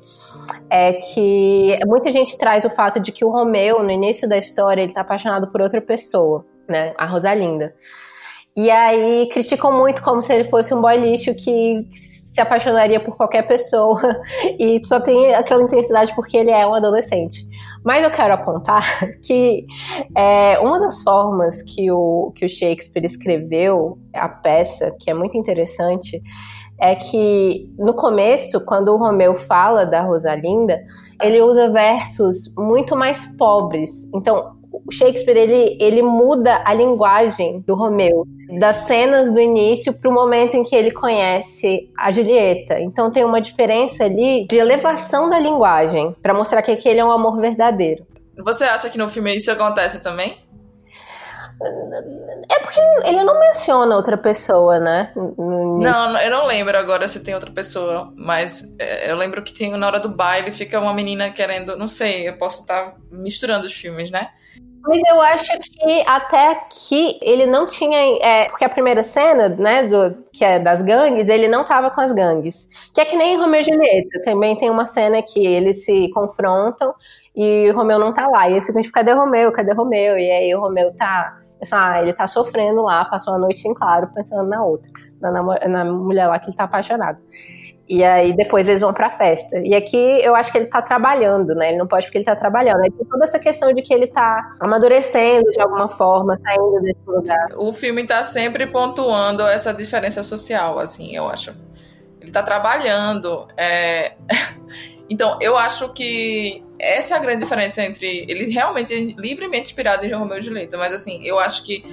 [0.70, 4.82] é que muita gente traz o fato de que o Romeu, no início da história,
[4.82, 6.94] ele tá apaixonado por outra pessoa, né?
[6.98, 7.74] A Rosalinda.
[8.56, 13.16] E aí criticam muito como se ele fosse um boy lixo que se apaixonaria por
[13.16, 14.00] qualquer pessoa
[14.60, 17.48] e só tem aquela intensidade porque ele é um adolescente.
[17.84, 18.84] Mas eu quero apontar
[19.24, 19.66] que
[20.16, 25.38] é, uma das formas que o, que o Shakespeare escreveu a peça, que é muito
[25.38, 26.22] interessante,
[26.80, 30.80] é que no começo, quando o Romeu fala da Rosalinda,
[31.22, 34.10] ele usa versos muito mais pobres.
[34.14, 38.26] Então, o Shakespeare ele, ele muda a linguagem do Romeu
[38.60, 42.80] das cenas do início para o momento em que ele conhece a Julieta.
[42.80, 47.12] Então tem uma diferença ali de elevação da linguagem para mostrar que aquele é um
[47.12, 48.06] amor verdadeiro.
[48.44, 50.38] Você acha que no filme isso acontece também?
[52.50, 55.12] É porque ele não menciona outra pessoa, né?
[55.16, 59.72] Não, eu não lembro agora se tem outra pessoa, mas é, eu lembro que tem
[59.72, 63.74] na hora do baile fica uma menina querendo, não sei, eu posso estar misturando os
[63.74, 64.30] filmes, né?
[64.84, 68.00] Mas eu acho que até aqui ele não tinha.
[68.20, 72.02] É, porque a primeira cena, né, do, que é das gangues, ele não tava com
[72.02, 72.68] as gangues.
[72.94, 74.22] Que é que nem Romeu e Julieta.
[74.24, 76.96] Também tem uma cena que eles se confrontam
[77.36, 78.50] e o Romeu não tá lá.
[78.50, 79.52] E eles ficam tipo, cadê Romeu?
[79.52, 80.18] Cadê Romeu?
[80.18, 81.41] E aí o Romeu tá.
[81.72, 85.44] Ah, ele tá sofrendo lá, passou a noite em claro, pensando na outra, na, na,
[85.68, 87.20] na mulher lá que ele tá apaixonado.
[87.92, 89.60] E aí depois eles vão pra festa.
[89.60, 91.70] E aqui eu acho que ele tá trabalhando, né?
[91.70, 92.82] Ele não pode porque ele tá trabalhando.
[92.82, 97.02] Aí tem toda essa questão de que ele tá amadurecendo de alguma forma, saindo desse
[97.06, 97.48] lugar.
[97.58, 101.54] O filme tá sempre pontuando essa diferença social, assim, eu acho.
[102.22, 103.46] Ele tá trabalhando.
[103.58, 104.14] É...
[105.10, 108.26] então, eu acho que essa é a grande diferença entre.
[108.28, 111.84] Ele realmente é livremente inspirado em Romeu e Julieta, mas assim, eu acho que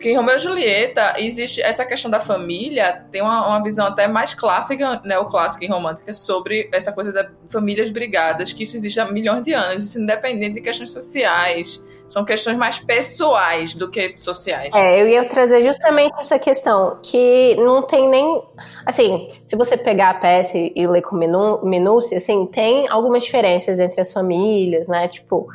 [0.00, 4.08] porque em Romeu e Julieta existe essa questão da família, tem uma, uma visão até
[4.08, 9.04] mais clássica, neoclássica e romântica, sobre essa coisa das famílias brigadas, que isso existe há
[9.04, 11.82] milhões de anos, isso independente de questões sociais.
[12.08, 14.74] São questões mais pessoais do que sociais.
[14.74, 18.42] É, eu ia trazer justamente essa questão, que não tem nem.
[18.86, 24.00] Assim, se você pegar a peça e ler com minúcia, assim, tem algumas diferenças entre
[24.00, 25.08] as famílias, né?
[25.08, 25.46] Tipo,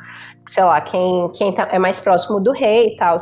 [0.51, 3.17] sei lá, quem, quem tá, é mais próximo do rei e tal.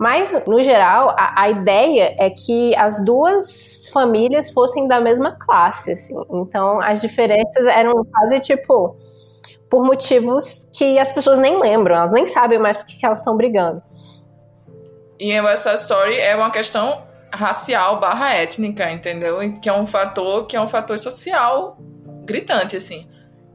[0.00, 5.92] Mas, no geral, a, a, ideia é que as duas famílias fossem da mesma classe,
[5.92, 6.14] assim.
[6.32, 8.96] Então, as diferenças eram quase tipo
[9.68, 13.36] por motivos que as pessoas nem lembram, elas nem sabem mais por que elas estão
[13.36, 13.82] brigando.
[15.18, 19.38] E essa Story é uma questão racial barra étnica, entendeu?
[19.60, 21.76] Que é um fator que é um fator social
[22.24, 23.06] gritante, assim.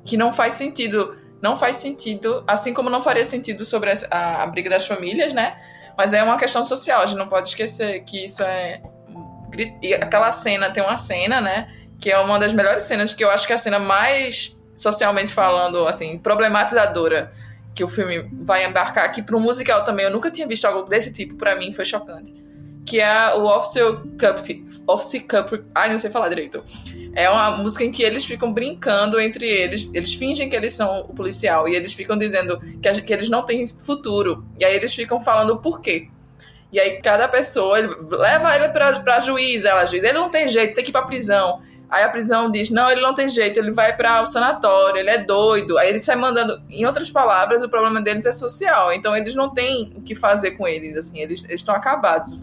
[0.06, 1.18] Que não faz sentido.
[1.42, 5.58] Não faz sentido, assim como não faria sentido sobre a, a briga das famílias, né?
[5.98, 8.82] Mas é uma questão social, a gente não pode esquecer que isso é.
[9.82, 11.74] E aquela cena, tem uma cena, né?
[12.00, 15.32] Que é uma das melhores cenas, que eu acho que é a cena mais socialmente
[15.32, 17.32] falando, assim, problematizadora
[17.74, 20.06] que o filme vai embarcar aqui um musical também.
[20.06, 22.34] Eu nunca tinha visto algo desse tipo, para mim foi chocante.
[22.86, 24.40] Que é o Officer Cup.
[24.88, 25.66] Officer Cup.
[25.74, 26.64] Ai, não sei falar direito.
[27.16, 29.90] É uma música em que eles ficam brincando entre eles.
[29.94, 31.68] Eles fingem que eles são o policial.
[31.68, 34.46] E eles ficam dizendo que, que eles não têm futuro.
[34.58, 36.10] E aí eles ficam falando o porquê.
[36.72, 39.64] E aí cada pessoa ele leva ele pra, pra juiz.
[39.66, 41.60] Ela diz: ele não tem jeito, tem que ir pra prisão.
[41.90, 45.10] Aí a prisão diz: não, ele não tem jeito, ele vai para o sanatório, ele
[45.10, 45.78] é doido.
[45.78, 46.62] Aí ele sai mandando.
[46.70, 48.92] Em outras palavras, o problema deles é social.
[48.92, 52.36] Então eles não têm o que fazer com eles, assim, eles estão acabados.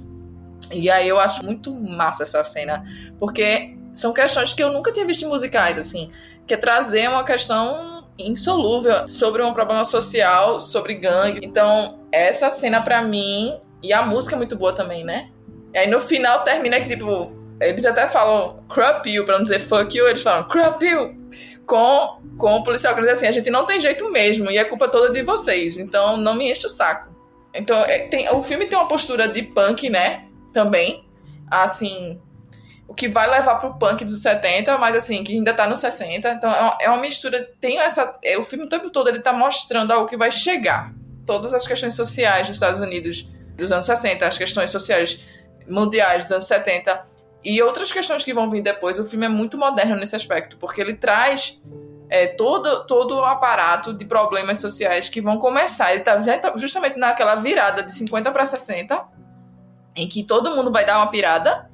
[0.73, 2.83] E aí eu acho muito massa essa cena,
[3.19, 6.11] porque são questões que eu nunca tinha visto em musicais, assim,
[6.47, 11.41] que é trazer uma questão insolúvel sobre um problema social, sobre gangue.
[11.43, 15.31] Então, essa cena para mim e a música é muito boa também, né?
[15.75, 19.59] E aí no final termina que tipo, eles até falam crap you para não dizer
[19.59, 21.17] fuck you, eles falam crap you
[21.67, 24.65] com com o policial que diz assim, a gente não tem jeito mesmo e é
[24.65, 25.77] culpa toda de vocês.
[25.77, 27.11] Então, não me enche o saco.
[27.55, 30.25] Então, é, tem, o filme tem uma postura de punk, né?
[30.53, 31.09] Também.
[31.51, 32.21] Assim,
[32.89, 36.29] o que vai levar pro punk dos 70, mas assim, que ainda tá nos 60.
[36.31, 37.51] Então é uma, é uma mistura.
[37.61, 38.19] Tem essa.
[38.23, 40.93] É, o filme o tempo todo ele tá mostrando algo que vai chegar.
[41.27, 45.21] Todas as questões sociais dos Estados Unidos dos anos 60, as questões sociais
[45.67, 47.03] mundiais dos anos 70
[47.45, 48.99] e outras questões que vão vir depois.
[48.99, 51.61] O filme é muito moderno nesse aspecto, porque ele traz
[52.11, 55.93] é, todo, todo o aparato de problemas sociais que vão começar.
[55.95, 59.03] Ele tá, tá justamente naquela virada de 50 para 60,
[59.97, 61.71] em que todo mundo vai dar uma pirada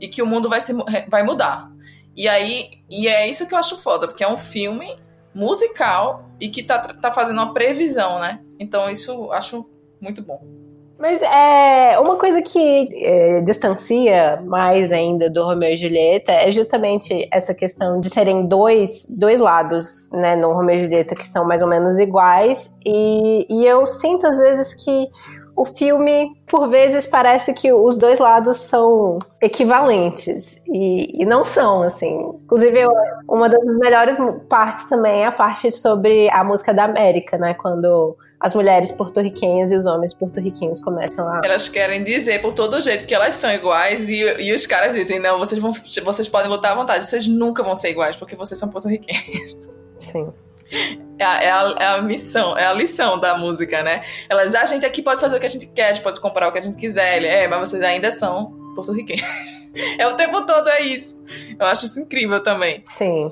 [0.00, 0.72] e que o mundo vai, se,
[1.08, 1.70] vai mudar.
[2.16, 4.96] E aí, e é isso que eu acho foda, porque é um filme
[5.34, 8.40] musical e que tá, tá fazendo uma previsão, né?
[8.58, 9.68] Então isso eu acho
[10.00, 10.40] muito bom.
[10.98, 17.28] Mas é uma coisa que é, distancia mais ainda do Romeu e Julieta é justamente
[17.30, 21.60] essa questão de serem dois, dois lados, né, no Romeu e Julieta que são mais
[21.60, 25.06] ou menos iguais e, e eu sinto às vezes que
[25.56, 30.60] o filme, por vezes, parece que os dois lados são equivalentes.
[30.68, 32.34] E, e não são, assim.
[32.44, 32.92] Inclusive, eu,
[33.26, 34.18] uma das melhores
[34.50, 37.54] partes também é a parte sobre a música da América, né?
[37.54, 41.40] Quando as mulheres porto-riquenhas e os homens porto-riquenhos começam a.
[41.42, 45.18] Elas querem dizer por todo jeito que elas são iguais e, e os caras dizem:
[45.18, 48.60] não, vocês, vão, vocês podem lutar à vontade, vocês nunca vão ser iguais porque vocês
[48.60, 49.56] são porto-riquenhos.
[49.96, 50.28] Sim.
[51.18, 54.02] É a, é, a, é a, missão, é a lição da música, né?
[54.28, 56.48] Elas, a gente aqui pode fazer o que a gente quer, a gente pode comprar
[56.48, 57.16] o que a gente quiser.
[57.16, 59.22] Ele, é, mas vocês ainda são porto-riquenhos.
[59.98, 61.22] É o tempo todo, é isso.
[61.60, 62.82] Eu acho isso incrível também.
[62.86, 63.30] Sim.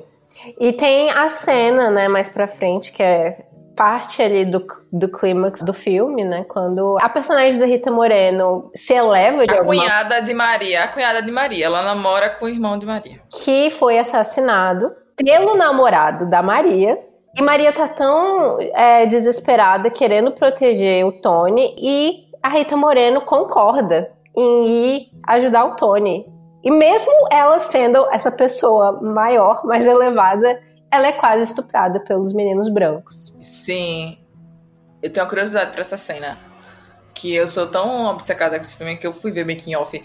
[0.61, 5.63] E tem a cena, né, mais pra frente, que é parte ali do, do clímax
[5.63, 6.45] do filme, né?
[6.45, 9.83] Quando a personagem da Rita Moreno se eleva de A alguma...
[9.83, 13.21] cunhada de Maria, a cunhada de Maria, ela namora com o irmão de Maria.
[13.31, 16.99] Que foi assassinado pelo namorado da Maria,
[17.37, 24.13] e Maria tá tão é, desesperada, querendo proteger o Tony, e a Rita Moreno concorda
[24.37, 26.27] em ir ajudar o Tony.
[26.63, 32.69] E mesmo ela sendo essa pessoa maior, mais elevada, ela é quase estuprada pelos meninos
[32.69, 33.35] brancos.
[33.41, 34.17] Sim.
[35.03, 36.39] Eu tenho uma curiosidade pra essa cena.
[37.13, 40.01] Que eu sou tão obcecada com esse filme que eu fui ver making off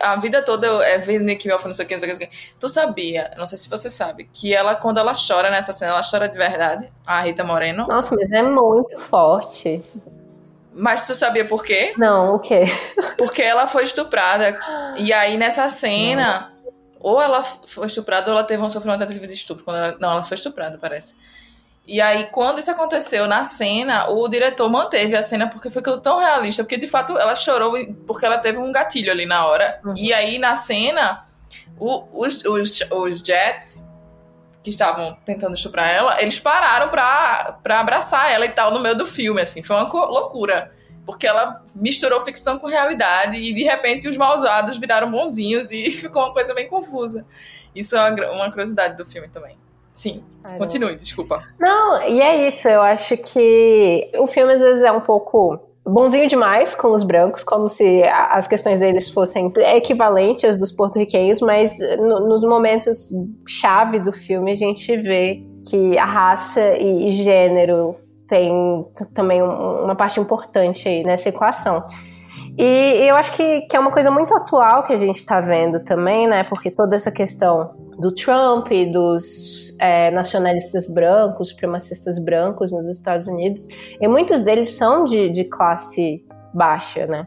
[0.00, 2.18] a vida toda eu é vendo Nick Melfa, não sei o que, não sei o
[2.18, 5.92] que, Tu sabia, não sei se você sabe, que ela, quando ela chora nessa cena,
[5.92, 7.86] ela chora de verdade, a Rita Moreno.
[7.86, 9.82] Nossa, mas é muito forte.
[10.72, 11.94] Mas tu sabia por quê?
[11.96, 12.64] Não, o quê?
[13.16, 14.58] Porque ela foi estuprada.
[14.96, 16.72] E aí, nessa cena, não.
[16.98, 19.64] ou ela foi estuprada ou ela teve um sofrimento tentativa de estupro.
[19.64, 19.96] Quando ela...
[20.00, 21.14] Não, ela foi estuprada, parece.
[21.86, 26.18] E aí, quando isso aconteceu na cena, o diretor manteve a cena porque ficou tão
[26.18, 27.74] realista, porque de fato ela chorou
[28.06, 29.80] porque ela teve um gatilho ali na hora.
[29.84, 29.94] Uhum.
[29.96, 31.24] E aí, na cena,
[31.78, 33.90] o, os, os, os Jets
[34.62, 38.96] que estavam tentando estuprar ela, eles pararam pra, pra abraçar ela e tal no meio
[38.96, 39.62] do filme, assim.
[39.62, 40.72] Foi uma loucura.
[41.04, 46.22] Porque ela misturou ficção com realidade e de repente os malvados viraram bonzinhos e ficou
[46.22, 47.26] uma coisa bem confusa.
[47.74, 49.58] Isso é uma curiosidade do filme também.
[49.94, 50.98] Sim, Ai, continue, não.
[50.98, 51.42] desculpa.
[51.58, 56.26] Não, e é isso, eu acho que o filme às vezes é um pouco bonzinho
[56.26, 61.78] demais com os brancos, como se as questões deles fossem equivalentes às dos porto-riquenhos, mas
[61.98, 63.10] no, nos momentos
[63.46, 68.50] chave do filme a gente vê que a raça e, e gênero tem
[69.12, 71.84] também um, uma parte importante aí nessa equação.
[72.56, 75.82] E eu acho que, que é uma coisa muito atual que a gente está vendo
[75.82, 76.44] também, né?
[76.44, 83.26] Porque toda essa questão do Trump e dos é, nacionalistas brancos, supremacistas brancos nos Estados
[83.26, 83.66] Unidos,
[84.00, 87.26] e muitos deles são de, de classe baixa, né?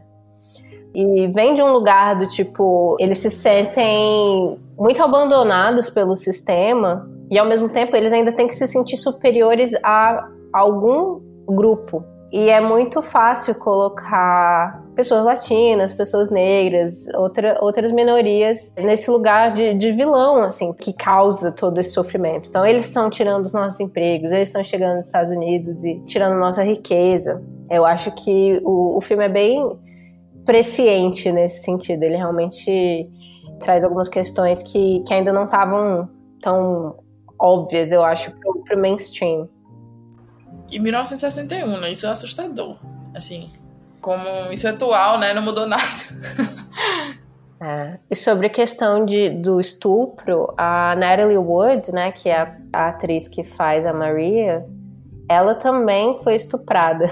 [0.94, 7.38] E vem de um lugar do tipo, eles se sentem muito abandonados pelo sistema e
[7.38, 12.60] ao mesmo tempo eles ainda têm que se sentir superiores a algum grupo, e é
[12.60, 20.42] muito fácil colocar pessoas latinas, pessoas negras, outra, outras minorias nesse lugar de, de vilão,
[20.42, 22.48] assim, que causa todo esse sofrimento.
[22.48, 26.38] Então, eles estão tirando os nossos empregos, eles estão chegando nos Estados Unidos e tirando
[26.38, 27.42] nossa riqueza.
[27.70, 29.78] Eu acho que o, o filme é bem
[30.44, 32.02] presciente nesse sentido.
[32.02, 33.08] Ele realmente
[33.60, 36.08] traz algumas questões que, que ainda não estavam
[36.42, 36.96] tão
[37.40, 38.32] óbvias, eu acho,
[38.66, 39.48] para o mainstream.
[40.70, 41.92] E 1961, né?
[41.92, 42.76] Isso é assustador.
[43.14, 43.50] Assim,
[44.00, 45.32] como isso é atual, né?
[45.32, 45.82] Não mudou nada.
[47.60, 47.98] É.
[48.08, 52.88] E sobre a questão de, do estupro, a Natalie Wood, né, que é a, a
[52.90, 54.64] atriz que faz a Maria,
[55.28, 57.10] ela também foi estuprada.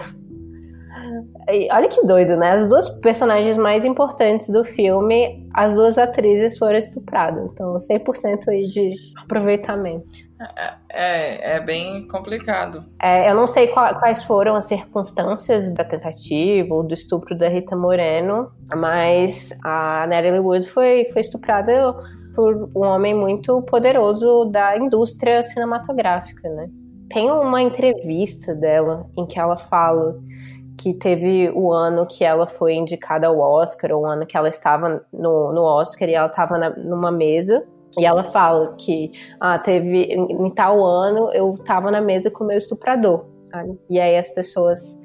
[1.49, 2.53] E olha que doido, né?
[2.53, 7.53] As duas personagens mais importantes do filme, as duas atrizes foram estupradas.
[7.53, 10.27] Então, 100% aí de aproveitamento.
[10.59, 12.85] É, é, é bem complicado.
[13.01, 17.49] É, eu não sei qual, quais foram as circunstâncias da tentativa ou do estupro da
[17.49, 21.95] Rita Moreno, mas a Natalie Wood foi, foi estuprada
[22.35, 26.69] por um homem muito poderoso da indústria cinematográfica, né?
[27.09, 30.19] Tem uma entrevista dela em que ela fala
[30.79, 34.49] que teve o ano que ela foi indicada ao Oscar, ou o ano que ela
[34.49, 37.67] estava no, no Oscar e ela estava numa mesa.
[37.99, 42.47] E ela fala que ah, teve em tal ano eu estava na mesa com o
[42.47, 43.25] meu estuprador.
[43.51, 43.65] Tá?
[43.89, 45.01] E aí as pessoas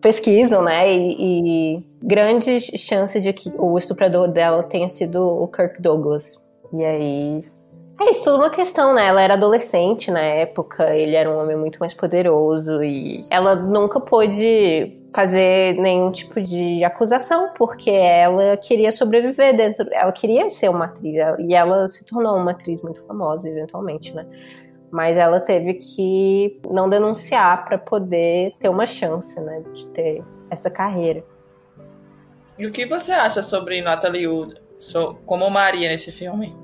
[0.00, 0.92] pesquisam, né?
[0.92, 6.42] E, e grandes chances de que o estuprador dela tenha sido o Kirk Douglas.
[6.72, 7.44] E aí
[8.00, 9.06] é isso, tudo uma questão, né?
[9.06, 14.00] Ela era adolescente na época, ele era um homem muito mais poderoso e ela nunca
[14.00, 20.86] pôde fazer nenhum tipo de acusação, porque ela queria sobreviver dentro, ela queria ser uma
[20.86, 24.26] atriz, e ela se tornou uma atriz muito famosa eventualmente, né?
[24.90, 30.70] Mas ela teve que não denunciar para poder ter uma chance, né, de ter essa
[30.70, 31.22] carreira.
[32.58, 34.54] E o que você acha sobre Natalie Wood
[35.26, 36.56] como Maria nesse filme?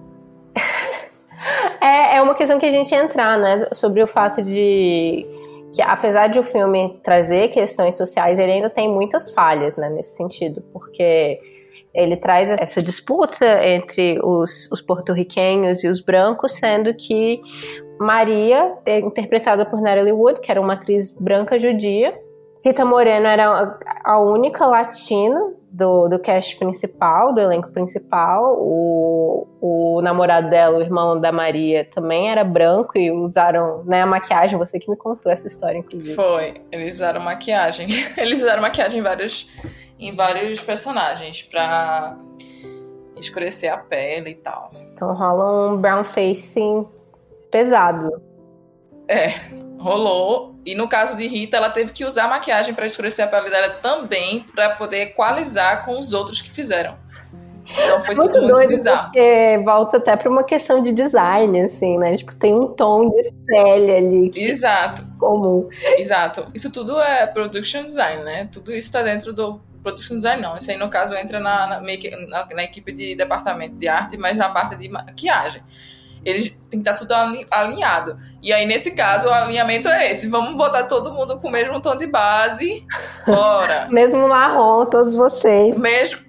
[1.81, 5.27] É, é uma questão que a gente entrar, né, sobre o fato de
[5.72, 10.16] que apesar de o filme trazer questões sociais, ele ainda tem muitas falhas, né, nesse
[10.16, 11.38] sentido, porque
[11.94, 17.40] ele traz essa disputa entre os, os porto-riquenhos e os brancos, sendo que
[17.99, 22.18] Maria é interpretada por Natalie Wood, que era uma atriz branca judia.
[22.66, 28.57] Rita Moreno era a única latina do, do cast principal, do elenco principal.
[28.59, 34.07] O, o namorado dela, o irmão da Maria, também era branco e usaram né, a
[34.07, 34.59] maquiagem.
[34.59, 36.16] Você que me contou essa história, inclusive.
[36.16, 37.87] Foi, eles usaram maquiagem.
[38.18, 39.48] Eles usaram maquiagem em vários,
[39.96, 42.18] em vários personagens pra
[43.16, 44.72] escurecer a pele e tal.
[44.92, 46.85] Então rola um brown facing
[47.48, 48.11] pesado.
[49.07, 49.29] É,
[49.79, 50.56] rolou.
[50.66, 53.68] E no caso de Rita, ela teve que usar maquiagem para escurecer a pele dela
[53.74, 56.96] também, para poder equalizar com os outros que fizeram.
[57.70, 59.05] Então foi muito tudo muito bizarro.
[59.05, 62.16] Porque volta até para uma questão de design, assim, né?
[62.16, 64.31] Tipo, tem um tom de pele ali.
[64.35, 65.05] Exato.
[65.18, 65.68] Comum.
[65.96, 66.46] Exato.
[66.52, 68.48] Isso tudo é production design, né?
[68.52, 70.57] Tudo isso está dentro do production design, não.
[70.57, 74.37] Isso aí, no caso, entra na, na, na, na equipe de departamento de arte, mas
[74.37, 75.62] na parte de maquiagem
[76.27, 77.12] eles tem que estar tudo
[77.53, 78.19] alinhado.
[78.43, 80.29] E aí, nesse caso, o alinhamento é esse.
[80.29, 82.85] Vamos botar todo mundo com o mesmo tom de base.
[83.25, 83.87] Bora.
[83.93, 85.79] mesmo marrom, todos vocês.
[85.79, 86.27] Mesmo.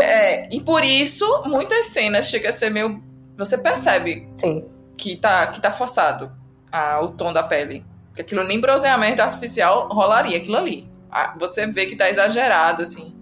[0.00, 3.00] É, e por isso, muitas cenas chegam a ser meio.
[3.38, 4.64] Você percebe Sim.
[4.96, 6.32] Que, tá, que tá forçado
[6.70, 7.84] a, o tom da pele.
[8.14, 10.90] Que aquilo nem bronzeamento artificial rolaria, aquilo ali.
[11.38, 13.14] Você vê que tá exagerado, assim.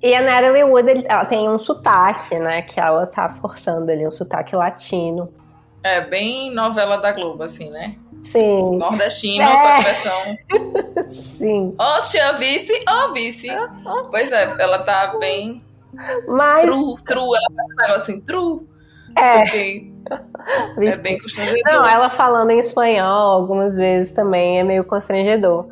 [0.00, 2.62] E a Natalie Wood, ela tem um sotaque, né?
[2.62, 5.32] Que ela tá forçando ali, um sotaque latino.
[5.82, 7.96] É, bem novela da Globo, assim, né?
[8.20, 8.76] Sim.
[8.76, 9.56] Nordestino, é.
[9.56, 10.38] só que versão.
[11.10, 11.74] Sim.
[11.78, 13.48] Ó, oh, tia vice, ó, oh, vice.
[14.10, 15.62] Pois é, ela tá bem.
[16.26, 16.64] Mas.
[16.64, 18.68] Tru, tru, ela faz um negócio assim, tru.
[19.16, 19.40] É.
[20.86, 21.62] é bem constrangedor.
[21.66, 25.66] Não, ela falando em espanhol algumas vezes também é meio constrangedor.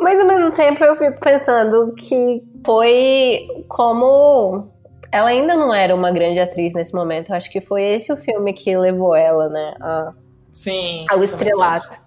[0.00, 4.68] Mas ao mesmo tempo eu fico pensando que foi como
[5.12, 7.30] ela ainda não era uma grande atriz nesse momento.
[7.30, 10.12] Eu acho que foi esse o filme que levou ela, né, a,
[10.52, 12.02] Sim, ao estrelato.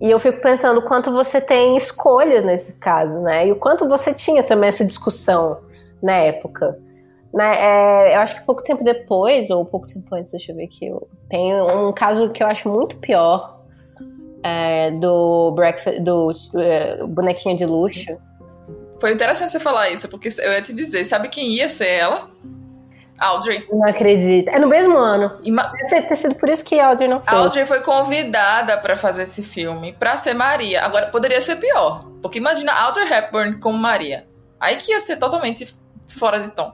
[0.00, 3.46] E eu fico pensando quanto você tem escolhas nesse caso, né?
[3.46, 5.58] E o quanto você tinha também essa discussão
[6.02, 6.78] na época.
[7.32, 7.54] Né?
[7.58, 10.92] É, eu acho que pouco tempo depois, ou pouco tempo antes, deixa eu ver aqui,
[11.30, 13.60] tem um caso que eu acho muito pior
[14.42, 18.18] é, do breakfast, do uh, bonequinho de luxo
[19.02, 22.30] foi interessante você falar isso, porque eu ia te dizer, sabe quem ia ser ela?
[23.18, 23.66] Audrey.
[23.68, 24.48] Não acredito.
[24.48, 25.40] É no mesmo ano.
[25.42, 27.36] Ima Deve ter sido por isso que Audrey não fez.
[27.36, 30.84] Audrey foi convidada para fazer esse filme, para ser Maria.
[30.84, 32.04] Agora, poderia ser pior.
[32.22, 34.28] Porque imagina Audrey Hepburn como Maria.
[34.60, 35.76] Aí que ia ser totalmente
[36.16, 36.72] fora de tom.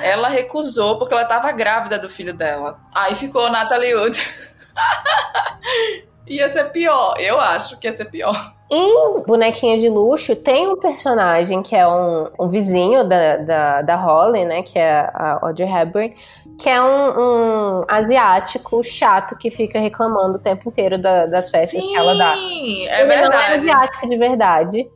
[0.00, 2.78] Ela recusou porque ela tava grávida do filho dela.
[2.94, 4.16] Aí ficou Natalie Wood.
[6.26, 7.14] ia ser pior.
[7.18, 8.34] Eu acho que ia ser pior.
[8.70, 13.96] Em Bonequinha de Luxo, tem um personagem que é um, um vizinho da, da, da
[13.96, 14.62] Holly, né?
[14.62, 16.14] Que é a Audrey Hepburn,
[16.58, 21.82] que é um, um, asiático chato que fica reclamando o tempo inteiro da, das festas
[21.82, 22.32] Sim, que ela dá.
[22.32, 23.28] Sim, é Ele verdade.
[23.28, 24.90] não é asiático de verdade.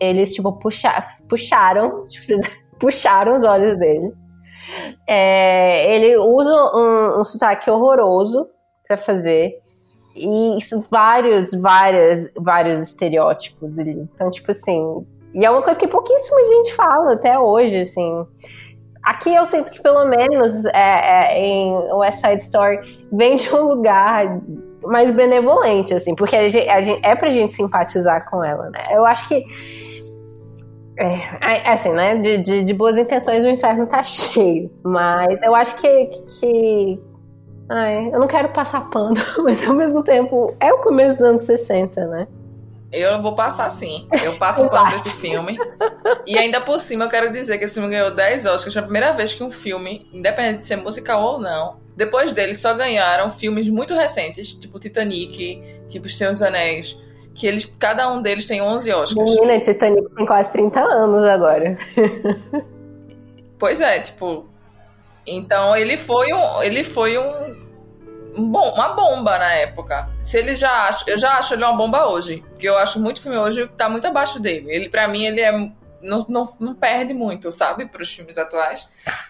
[0.00, 0.90] Eles, tipo, puxa,
[1.28, 2.04] puxaram,
[2.80, 4.12] puxaram os olhos dele.
[5.06, 8.48] É, ele usa um, um sotaque horroroso
[8.88, 9.52] para fazer.
[10.14, 10.58] E
[10.90, 14.08] vários, várias, vários estereótipos ali.
[14.14, 15.06] Então, tipo assim.
[15.32, 18.26] E é uma coisa que pouquíssima gente fala até hoje, assim.
[19.02, 23.62] Aqui eu sinto que pelo menos é, é, em West Side Story vem de um
[23.62, 24.40] lugar
[24.82, 28.80] mais benevolente, assim, porque a gente, a gente, é pra gente simpatizar com ela, né?
[28.90, 29.44] Eu acho que.
[30.98, 32.16] É, é, é assim, né?
[32.16, 34.70] De, de, de, boas intenções o inferno tá cheio.
[34.82, 36.06] Mas eu acho que,
[36.38, 37.00] que,
[37.72, 39.14] Ai, eu não quero passar pano,
[39.44, 42.26] mas ao mesmo tempo é o começo dos anos 60, né?
[42.90, 44.08] Eu vou passar sim.
[44.24, 45.56] Eu passo pano desse filme.
[46.26, 48.72] E ainda por cima eu quero dizer que esse filme ganhou 10 Oscars.
[48.72, 52.56] Foi a primeira vez que um filme, independente de ser musical ou não, depois dele
[52.56, 56.98] só ganharam filmes muito recentes, tipo Titanic, tipo Os Seus Anéis,
[57.32, 59.30] que eles, cada um deles tem 11 Oscars.
[59.30, 61.76] Menina, Titanic tem quase 30 anos agora.
[63.56, 64.49] pois é, tipo,
[65.26, 67.70] então ele foi um, ele foi um
[68.32, 70.08] um bom, uma bomba na época.
[70.20, 73.20] Se ele já acha, eu já acho ele uma bomba hoje, porque eu acho muito
[73.20, 74.66] filme hoje tá muito abaixo dele.
[74.70, 75.50] Ele para mim ele é
[76.02, 78.88] não, não, não perde muito, sabe, para os filmes atuais.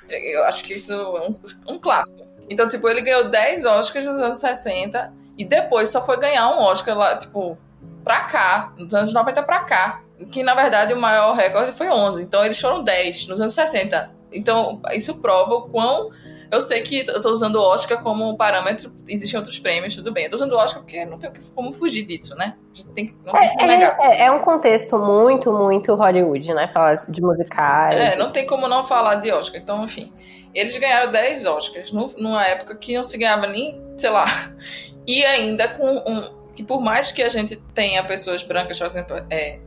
[0.09, 1.35] Eu acho que isso é um,
[1.67, 2.27] um clássico.
[2.49, 6.59] Então, tipo, ele ganhou 10 Oscars nos anos 60 e depois só foi ganhar um
[6.61, 7.59] Oscar lá, tipo,
[8.03, 10.03] pra cá, nos anos 90 pra cá.
[10.31, 12.23] Que na verdade o maior recorde foi 11.
[12.23, 14.11] Então eles foram 10 nos anos 60.
[14.33, 16.11] Então isso prova o quão
[16.51, 20.25] eu sei que eu tô usando o Oscar como parâmetro, existem outros prêmios, tudo bem.
[20.25, 22.57] Eu tô usando o Oscar porque não tem como fugir disso, né?
[22.93, 23.97] Tem, não tem como é, negar.
[24.01, 26.67] É, é, um contexto muito, muito Hollywood, né?
[26.67, 27.95] Falar de musicais.
[27.95, 29.61] É, não tem como não falar de Oscar.
[29.61, 30.13] Então, enfim.
[30.53, 34.25] Eles ganharam 10 Oscars no, numa época que não se ganhava nem, sei lá.
[35.07, 36.41] E ainda com um.
[36.55, 39.59] Que por mais que a gente tenha pessoas brancas, exemplo, é,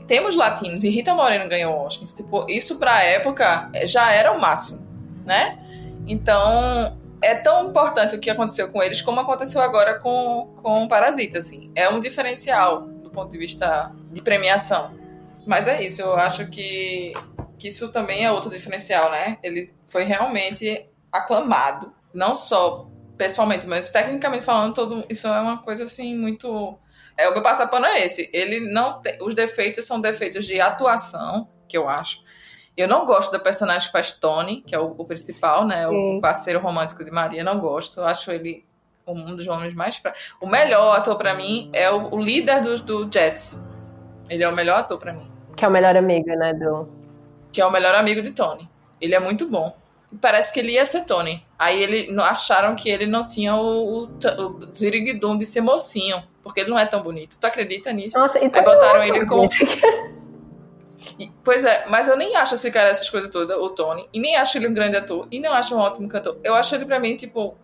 [0.00, 2.08] temos latinos e Rita Moreno ganhou o Oscar.
[2.08, 4.86] Tipo, isso pra época já era o máximo,
[5.24, 5.58] né?
[6.06, 11.38] Então, é tão importante o que aconteceu com eles como aconteceu agora com, com Parasita,
[11.38, 11.70] assim.
[11.74, 14.92] É um diferencial do ponto de vista de premiação.
[15.46, 17.12] Mas é isso, eu acho que,
[17.58, 19.38] que isso também é outro diferencial, né?
[19.42, 25.84] Ele foi realmente aclamado, não só pessoalmente, mas tecnicamente falando, todo, isso é uma coisa
[25.84, 26.78] assim muito.
[27.16, 28.30] É, o meu passapano é esse.
[28.32, 29.18] Ele não tem.
[29.20, 32.20] Os defeitos são defeitos de atuação, que eu acho.
[32.76, 35.86] Eu não gosto da personagem que faz Tony, que é o, o principal, né?
[35.86, 36.16] Sim.
[36.16, 37.44] O parceiro romântico de Maria.
[37.44, 38.00] Não gosto.
[38.00, 38.64] Eu acho ele
[39.06, 39.96] um dos homens mais.
[39.96, 40.12] Fra...
[40.40, 43.62] O melhor ator para mim é o, o líder do, do, Jets.
[44.28, 45.30] Ele é o melhor ator para mim.
[45.56, 46.54] Que é o melhor amigo, né?
[46.54, 46.88] Do...
[47.52, 48.68] Que é o melhor amigo de Tony.
[49.00, 49.76] Ele é muito bom.
[50.20, 51.44] Parece que ele ia ser Tony.
[51.58, 56.22] Aí ele acharam que ele não tinha o, o, o de ser mocinho.
[56.42, 57.38] Porque ele não é tão bonito.
[57.38, 58.18] Tu acredita nisso?
[58.18, 59.48] Nossa, então Aí botaram ele com.
[61.42, 64.36] Pois é, mas eu nem acho esse cara essas coisas todas, o Tony, e nem
[64.36, 66.38] acho ele um grande ator, e não acho um ótimo cantor.
[66.44, 67.56] Eu acho ele pra mim, tipo,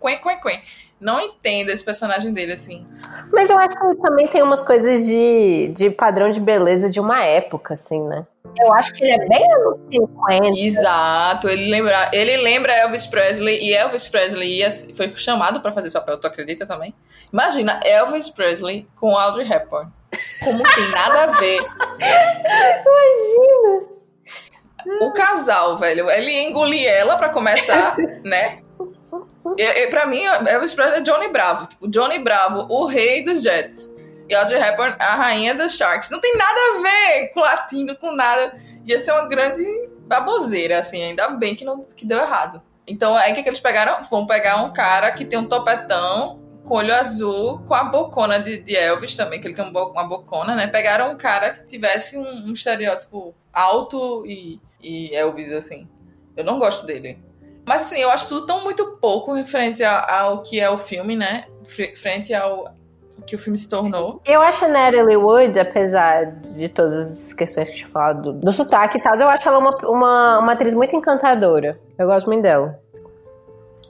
[0.00, 0.62] quen, quen, quen.
[1.00, 2.86] Não entendo esse personagem dele, assim.
[3.32, 7.00] Mas eu acho que ele também tem umas coisas de, de padrão de beleza de
[7.00, 8.24] uma época, assim, né?
[8.60, 10.60] Eu acho que ele é bem anos 50.
[10.60, 15.88] Exato, ele lembra, ele lembra Elvis Presley e Elvis Presley ia, foi chamado para fazer
[15.88, 16.94] esse papel, tu acredita também?
[17.32, 19.90] Imagina Elvis Presley com Audrey Hepburn.
[20.44, 21.60] Como tem nada a ver.
[22.84, 23.92] Imagina!
[25.00, 28.58] O casal, velho, ele engolir ela para começar, né?
[29.58, 31.66] E, pra mim, Elvis Presley é Johnny Bravo.
[31.66, 33.94] Tipo, Johnny Bravo, o rei dos Jets.
[34.28, 36.10] E Audrey Hepburn, a rainha dos Sharks.
[36.10, 38.56] Não tem nada a ver com latino, com nada.
[38.86, 39.64] Ia ser uma grande
[40.06, 41.02] baboseira, assim.
[41.02, 42.62] Ainda bem que, não, que deu errado.
[42.86, 44.02] Então, o que, que eles pegaram?
[44.04, 48.58] Vão pegar um cara que tem um topetão com olho azul, com a bocona de,
[48.58, 50.66] de Elvis também, que ele tem uma bocona, né?
[50.66, 55.88] Pegaram um cara que tivesse um, um estereótipo alto e, e, Elvis, assim.
[56.36, 57.18] Eu não gosto dele.
[57.66, 61.16] Mas, assim, eu acho tudo tão muito pouco em frente ao, que é o filme,
[61.16, 61.44] né?
[61.96, 62.74] Frente ao
[63.26, 64.20] que o filme se tornou.
[64.24, 68.32] Eu acho a Natalie Wood, apesar de todas as questões que eu tinha falado do,
[68.32, 71.78] do sotaque e tal, eu acho ela uma, uma, uma atriz muito encantadora.
[71.96, 72.80] Eu gosto muito dela.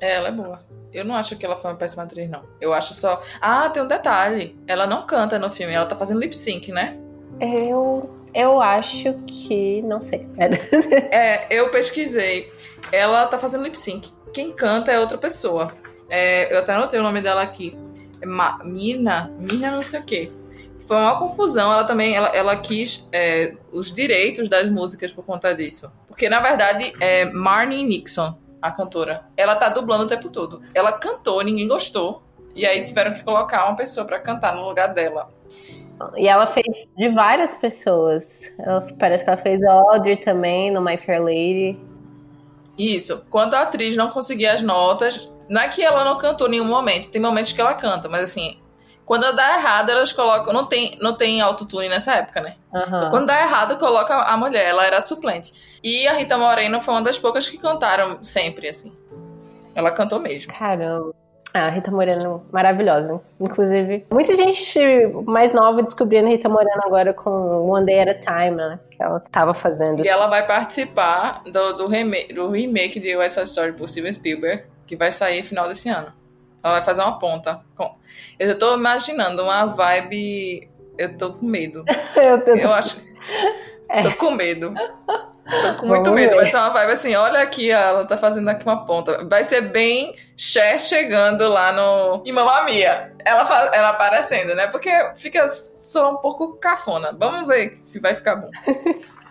[0.01, 0.61] É, ela é boa.
[0.93, 2.43] Eu não acho que ela foi uma péssima atriz, não.
[2.61, 3.23] Eu acho só.
[3.41, 4.59] Ah, tem um detalhe.
[4.67, 6.99] Ela não canta no filme, ela tá fazendo lip sync, né?
[7.41, 8.11] Eu.
[8.35, 9.83] Eu acho que.
[9.83, 10.27] Não sei.
[11.11, 12.53] é, eu pesquisei.
[12.91, 14.11] Ela tá fazendo lip sync.
[14.33, 15.73] Quem canta é outra pessoa.
[16.09, 17.77] É, eu até anotei o nome dela aqui.
[18.21, 19.33] É Ma Mina.
[19.39, 20.31] Mina não sei o quê.
[20.87, 21.73] Foi uma confusão.
[21.73, 25.93] Ela também ela, ela quis é, os direitos das músicas por conta disso.
[26.09, 29.25] Porque, na verdade, é Marnie Nixon a cantora.
[29.37, 30.63] Ela tá dublando o tempo todo.
[30.73, 32.23] Ela cantou, ninguém gostou.
[32.55, 35.31] E aí tiveram que colocar uma pessoa para cantar no lugar dela.
[36.17, 38.53] E ela fez de várias pessoas.
[38.59, 41.79] Ela, parece que ela fez a Audrey também no My Fair Lady.
[42.79, 43.25] Isso.
[43.31, 46.65] Quando a atriz não conseguia as notas, não é que ela não cantou em nenhum
[46.65, 48.59] momento, tem momentos que ela canta, mas assim,
[49.05, 50.53] quando dá errado, elas colocam.
[50.53, 52.57] Não tem, não tem autotune nessa época, né?
[52.73, 53.11] Uhum.
[53.11, 55.53] Quando dá errado, coloca a mulher, ela era suplente.
[55.83, 58.93] E a Rita Moreno foi uma das poucas que cantaram sempre, assim.
[59.75, 60.53] Ela cantou mesmo.
[60.53, 61.15] Caramba.
[61.55, 63.21] A Rita Moreno, maravilhosa.
[63.41, 64.81] Inclusive, muita gente
[65.27, 68.81] mais nova descobrindo a Rita Moreno agora com One Day at a Time, né?
[68.91, 70.05] Que ela tava fazendo.
[70.05, 74.13] E ela vai participar do, do, remake, do remake de West Side Story por Steven
[74.13, 76.13] Spielberg, que vai sair final desse ano.
[76.63, 77.61] Ela vai fazer uma ponta.
[78.39, 80.71] Eu tô imaginando uma vibe.
[80.97, 81.85] Eu tô com medo.
[82.17, 82.51] eu, tô...
[82.53, 83.03] eu acho.
[83.89, 84.03] É.
[84.03, 84.73] Tô com medo.
[85.61, 86.31] Tô com muito Vamos medo.
[86.31, 86.37] Ver.
[86.37, 89.25] Vai ser uma vibe assim: olha aqui, ela tá fazendo aqui uma ponta.
[89.29, 92.23] Vai ser bem Cher chegando lá no.
[92.25, 93.13] Em Mamma Mia.
[93.25, 94.67] Ela, ela aparecendo, né?
[94.69, 97.15] Porque fica só um pouco cafona.
[97.19, 98.51] Vamos ver se vai ficar bom.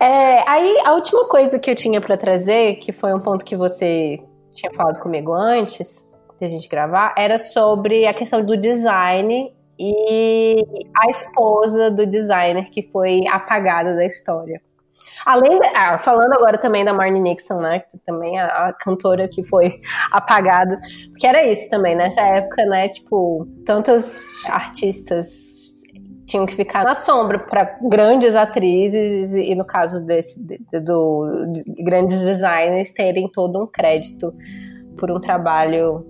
[0.00, 3.44] É, é, aí, a última coisa que eu tinha para trazer, que foi um ponto
[3.44, 4.20] que você
[4.50, 6.06] tinha falado comigo antes
[6.36, 10.64] de a gente gravar, era sobre a questão do design e
[10.96, 14.60] a esposa do designer que foi apagada da história.
[15.24, 19.44] Além, de, ah, falando agora também da Marnie Nixon, né, também a, a, cantora que
[19.44, 20.78] foi apagada,
[21.10, 25.58] porque era isso também nessa época, né, tipo tantas artistas
[26.26, 31.82] tinham que ficar na sombra para grandes atrizes e, no caso desse de, do de
[31.82, 34.34] grandes designers terem todo um crédito
[34.98, 36.06] por um trabalho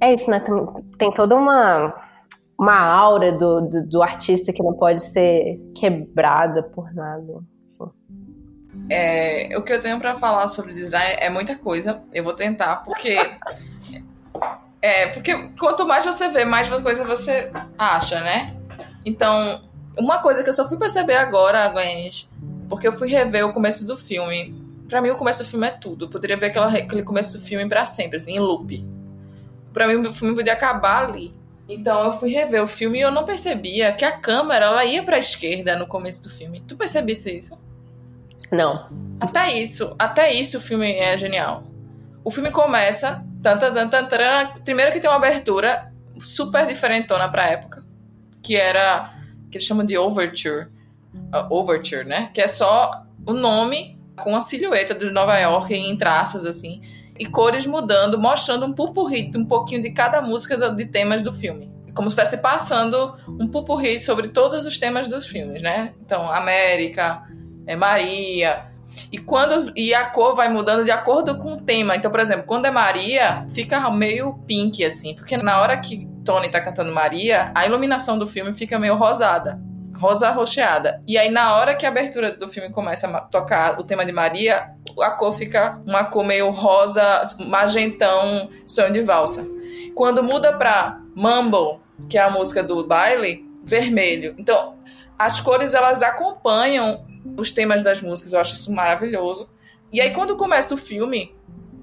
[0.00, 0.54] é isso né tem,
[0.98, 1.94] tem toda uma
[2.58, 7.40] uma aura do, do, do, artista que não pode ser quebrada por nada
[8.90, 12.76] é, o que eu tenho para falar sobre design é muita coisa eu vou tentar
[12.84, 13.16] porque
[14.80, 18.58] é porque quanto mais você vê mais coisa você acha né
[19.08, 19.62] então,
[19.96, 22.28] uma coisa que eu só fui perceber agora, Gwennis,
[22.68, 24.54] porque eu fui rever o começo do filme.
[24.86, 26.04] Pra mim, o começo do filme é tudo.
[26.04, 28.86] Eu poderia ver aquela, aquele começo do filme pra sempre, assim, em loop.
[29.72, 31.34] Pra mim, o filme podia acabar ali.
[31.68, 35.02] Então, eu fui rever o filme e eu não percebia que a câmera, ela ia
[35.02, 36.62] pra esquerda no começo do filme.
[36.66, 37.58] Tu percebesse isso?
[38.50, 38.88] Não.
[39.20, 41.64] Até isso, até isso o filme é genial.
[42.24, 47.46] O filme começa, tan, tan, tan, tan, primeiro que tem uma abertura super diferentona pra
[47.46, 47.78] época
[48.42, 49.12] que era
[49.50, 50.68] que eles chamam de overture,
[51.14, 52.30] uh, overture, né?
[52.32, 56.80] Que é só o nome com a silhueta de Nova York em traços assim
[57.18, 61.72] e cores mudando, mostrando um pupurri, um pouquinho de cada música de temas do filme.
[61.94, 65.94] Como se estivesse passando um pupurri sobre todos os temas dos filmes, né?
[66.00, 67.22] Então, América,
[67.66, 68.68] é Maria,
[69.12, 71.96] e quando e a cor vai mudando de acordo com o tema.
[71.96, 76.50] Então, por exemplo, quando é Maria, fica meio pink assim, porque na hora que Tony
[76.50, 79.60] tá cantando Maria, a iluminação do filme fica meio rosada.
[79.98, 81.02] Rosa rocheada.
[81.06, 84.12] E aí, na hora que a abertura do filme começa a tocar o tema de
[84.12, 84.70] Maria,
[85.00, 89.46] a cor fica uma cor meio rosa, magentão, sonho de valsa.
[89.94, 94.34] Quando muda pra Mumble, que é a música do baile, vermelho.
[94.38, 94.76] Então,
[95.18, 97.04] as cores elas acompanham
[97.36, 99.48] os temas das músicas, eu acho isso maravilhoso.
[99.92, 101.34] E aí, quando começa o filme,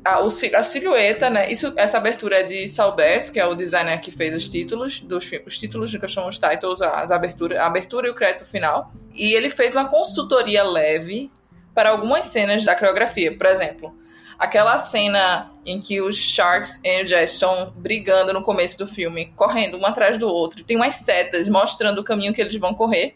[0.05, 1.51] a, a silhueta, né?
[1.51, 4.99] Isso, essa abertura é de Saul Bass, que é o designer que fez os títulos
[4.99, 8.45] dos os títulos que eu chamo os titles, as aberturas, a abertura e o crédito
[8.45, 8.91] final.
[9.15, 11.31] E ele fez uma consultoria leve
[11.73, 13.35] para algumas cenas da coreografia.
[13.35, 13.97] Por exemplo,
[14.37, 19.33] aquela cena em que os Sharks e o Jazz estão brigando no começo do filme,
[19.35, 20.63] correndo um atrás do outro.
[20.63, 23.15] Tem umas setas mostrando o caminho que eles vão correr.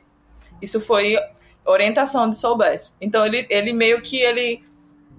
[0.60, 1.16] Isso foi
[1.64, 2.96] orientação de Saul Bass.
[3.00, 4.64] Então ele, ele meio que ele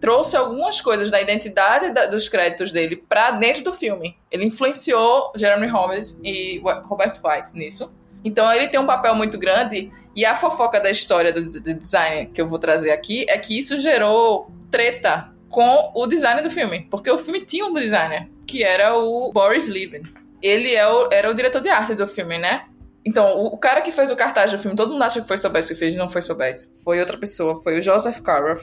[0.00, 4.16] trouxe algumas coisas da identidade da, dos créditos dele para dentro do filme.
[4.30, 7.92] Ele influenciou Jeremy Holmes e Robert Weiss nisso.
[8.24, 12.26] Então ele tem um papel muito grande e a fofoca da história do, do design
[12.32, 16.86] que eu vou trazer aqui é que isso gerou treta com o design do filme,
[16.90, 20.02] porque o filme tinha um designer que era o Boris Levin.
[20.42, 22.64] Ele é o, era o diretor de arte do filme, né?
[23.04, 25.38] Então, o, o, cara que fez o cartaz do filme, todo mundo acha que foi
[25.38, 26.74] Sobes que fez, não foi Sobes.
[26.84, 28.58] Foi outra pessoa, foi o Joseph Carroll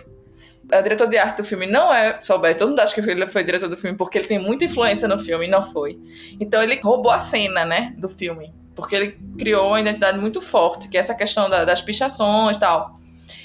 [0.71, 2.57] o diretor de arte do filme não é Solberg.
[2.57, 5.17] Todo mundo acha que ele foi diretor do filme porque ele tem muita influência no
[5.17, 5.99] filme e não foi.
[6.39, 8.53] Então ele roubou a cena, né, do filme.
[8.75, 12.59] Porque ele criou uma identidade muito forte, que é essa questão da, das pichações e
[12.59, 12.97] tal.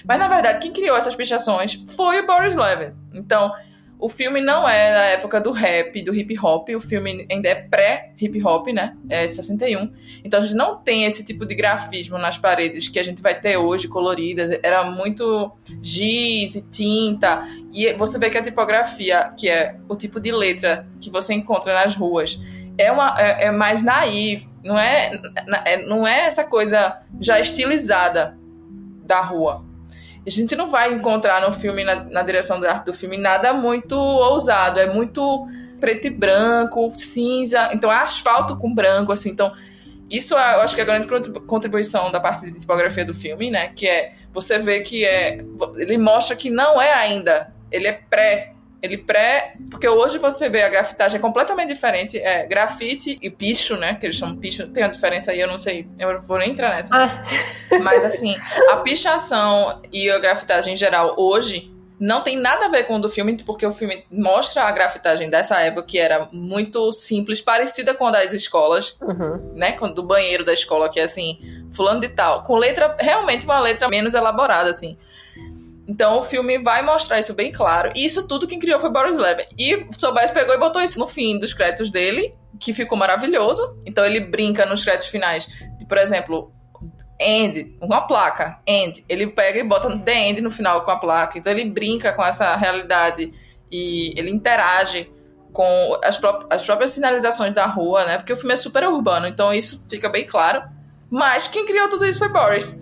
[0.04, 2.92] Mas na verdade, quem criou essas pichações foi o Boris Levin.
[3.14, 3.52] Então,
[4.02, 7.54] o filme não é da época do rap, do hip hop, o filme ainda é
[7.54, 8.96] pré-hip hop, né?
[9.08, 9.92] É 61.
[10.24, 13.38] Então a gente não tem esse tipo de grafismo nas paredes que a gente vai
[13.38, 14.50] ter hoje, coloridas.
[14.60, 17.46] Era muito giz e tinta.
[17.72, 21.72] E você vê que a tipografia, que é o tipo de letra que você encontra
[21.72, 22.40] nas ruas,
[22.76, 25.12] é, uma, é, é mais naive, não é,
[25.64, 28.36] é, não é essa coisa já estilizada
[29.06, 29.70] da rua
[30.26, 33.52] a gente não vai encontrar no filme, na, na direção da arte do filme, nada
[33.52, 34.78] muito ousado.
[34.78, 35.46] É muito
[35.80, 37.70] preto e branco, cinza.
[37.72, 39.30] Então é asfalto com branco, assim.
[39.30, 39.52] Então,
[40.08, 41.08] isso é, eu acho que é a grande
[41.46, 43.72] contribuição da parte de tipografia do filme, né?
[43.74, 45.44] Que é você vê que é.
[45.76, 47.52] Ele mostra que não é ainda.
[47.70, 48.51] Ele é pré
[48.82, 49.54] ele pré.
[49.70, 52.18] Porque hoje você vê a grafitagem é completamente diferente.
[52.18, 53.94] É grafite e picho, né?
[53.94, 54.66] Que eles chamam picho.
[54.68, 55.86] Tem uma diferença aí, eu não sei.
[55.98, 56.94] Eu vou nem entrar nessa.
[56.96, 57.22] Ah.
[57.82, 58.36] Mas assim,
[58.70, 61.72] a pichação e a grafitagem em geral hoje
[62.02, 65.30] não tem nada a ver com o do filme, porque o filme mostra a grafitagem
[65.30, 69.52] dessa época, que era muito simples, parecida com a das escolas, uhum.
[69.54, 69.76] né?
[69.94, 71.38] Do banheiro da escola, que é assim,
[71.72, 72.42] fulano de tal.
[72.42, 74.98] Com letra, realmente uma letra menos elaborada, assim.
[75.86, 77.92] Então o filme vai mostrar isso bem claro.
[77.94, 79.44] E isso tudo quem criou foi Boris Levin.
[79.58, 83.80] E Sobeis pegou e botou isso no fim dos créditos dele, que ficou maravilhoso.
[83.84, 85.48] Então ele brinca nos créditos finais.
[85.88, 86.52] Por exemplo,
[87.20, 89.04] End, uma placa, End.
[89.08, 91.38] Ele pega e bota The End no final com a placa.
[91.38, 93.30] Então ele brinca com essa realidade
[93.70, 95.10] e ele interage
[95.52, 98.18] com as, pró as próprias sinalizações da rua, né?
[98.18, 100.62] Porque o filme é super urbano, então isso fica bem claro.
[101.10, 102.80] Mas quem criou tudo isso foi Boris.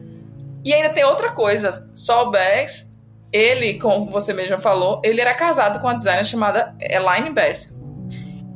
[0.64, 1.90] E ainda tem outra coisa.
[1.94, 2.89] Saul Bass,
[3.33, 7.76] ele, como você mesma falou, ele era casado com uma designer chamada Elaine Bass.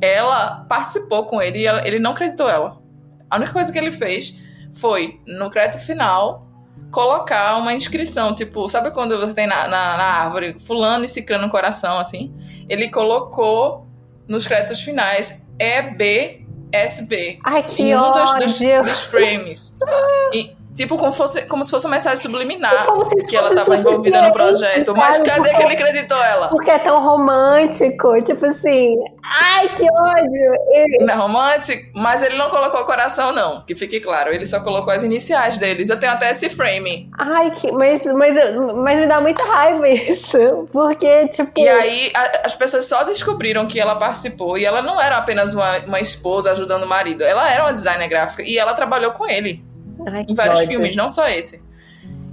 [0.00, 2.82] Ela participou com ele e ela, ele não acreditou ela.
[3.30, 4.36] A única coisa que ele fez
[4.74, 6.46] foi, no crédito final,
[6.90, 11.44] colocar uma inscrição, tipo, sabe quando você tem na, na, na árvore fulano e ciclano
[11.44, 12.34] no coração, assim?
[12.68, 13.86] Ele colocou
[14.28, 17.38] nos créditos finais EBSB.
[17.44, 19.76] Ai, que em um dos, dos, dos frames.
[20.34, 22.84] E, Tipo, como, fosse, como se fosse uma mensagem subliminar
[23.28, 24.92] que ela estava envolvida no projeto.
[24.96, 26.48] Mas cadê porque, que ele acreditou ela?
[26.48, 28.96] Porque é tão romântico, tipo assim.
[29.22, 31.06] Ai, que ódio!
[31.06, 33.64] Não é romântico, mas ele não colocou o coração, não.
[33.64, 34.32] Que fique claro.
[34.32, 35.90] Ele só colocou as iniciais deles.
[35.90, 37.08] Eu tenho até esse frame.
[37.16, 37.70] Ai, que...
[37.70, 38.36] mas, mas,
[38.74, 40.68] mas me dá muita raiva isso.
[40.72, 41.52] Porque, tipo.
[41.56, 44.58] E aí, a, as pessoas só descobriram que ela participou.
[44.58, 47.22] E ela não era apenas uma, uma esposa ajudando o marido.
[47.22, 48.42] Ela era uma designer gráfica.
[48.42, 49.62] E ela trabalhou com ele.
[50.06, 51.62] Ai, em vários filmes, não só esse.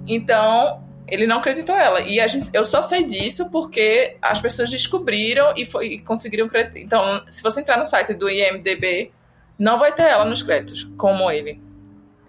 [0.07, 2.01] Então, ele não acreditou ela.
[2.01, 6.45] E a gente, eu só sei disso porque as pessoas descobriram e, foi, e conseguiram
[6.45, 6.79] acreditar.
[6.79, 9.11] Então, se você entrar no site do IMDB,
[9.59, 11.61] não vai ter ela nos créditos, como ele.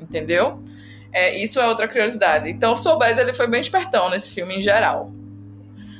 [0.00, 0.62] Entendeu?
[1.12, 2.50] É, isso é outra curiosidade.
[2.50, 5.12] Então, o Soubez, ele foi bem espertão nesse filme em geral.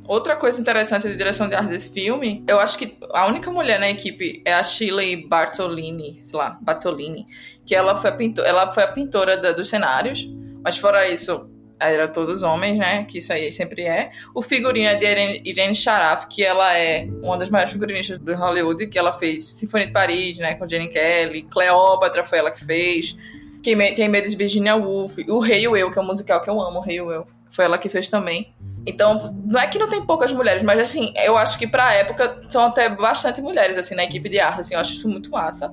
[0.06, 3.78] Outra coisa interessante da direção de arte desse filme, eu acho que a única mulher
[3.78, 7.26] na equipe é a Shirley Bartolini, sei lá, Bartolini,
[7.64, 10.28] que ela foi a, pintor, ela foi a pintora da, dos cenários,
[10.62, 11.48] mas fora isso,
[11.78, 13.04] era todos homens, né?
[13.04, 14.10] Que isso aí sempre é.
[14.34, 15.06] O figurino é de
[15.44, 19.86] Irene, Sharaf, que ela é uma das maiores figurinistas do Hollywood, que ela fez Sinfonia
[19.86, 20.54] de Paris, né?
[20.54, 21.42] Com Jane Kelly.
[21.42, 23.16] Cleópatra foi ela que fez.
[23.62, 25.18] Quem tem medo de Virginia Woolf.
[25.28, 27.26] O Rei o Eu, que é um musical que eu amo, o Rei o Eu.
[27.50, 28.54] Foi ela que fez também.
[28.86, 32.40] Então, não é que não tem poucas mulheres, mas assim, eu acho que pra época
[32.48, 35.72] são até bastante mulheres, assim, na equipe de arte, assim, eu acho isso muito massa.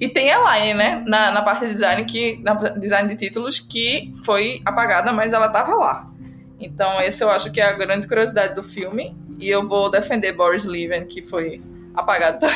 [0.00, 3.58] E tem a Line, né, na, na parte de design, que, na design de títulos,
[3.60, 6.06] que foi apagada, mas ela tava lá.
[6.60, 9.16] Então, esse eu acho que é a grande curiosidade do filme.
[9.38, 11.60] E eu vou defender Boris Leven, que foi
[11.94, 12.46] apagado.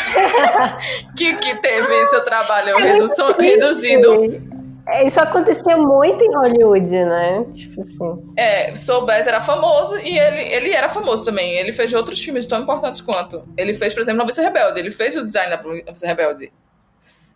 [1.16, 4.57] que, que teve seu trabalho é reduzo, reduzido
[5.04, 7.44] isso acontecia muito em Hollywood, né?
[7.52, 8.12] Tipo assim.
[8.36, 11.58] É, Soul Bass era famoso e ele, ele era famoso também.
[11.58, 13.46] Ele fez outros filmes tão importantes quanto.
[13.56, 14.80] Ele fez, por exemplo, Novice Rebelde.
[14.80, 16.52] Ele fez o design da Novice Rebelde.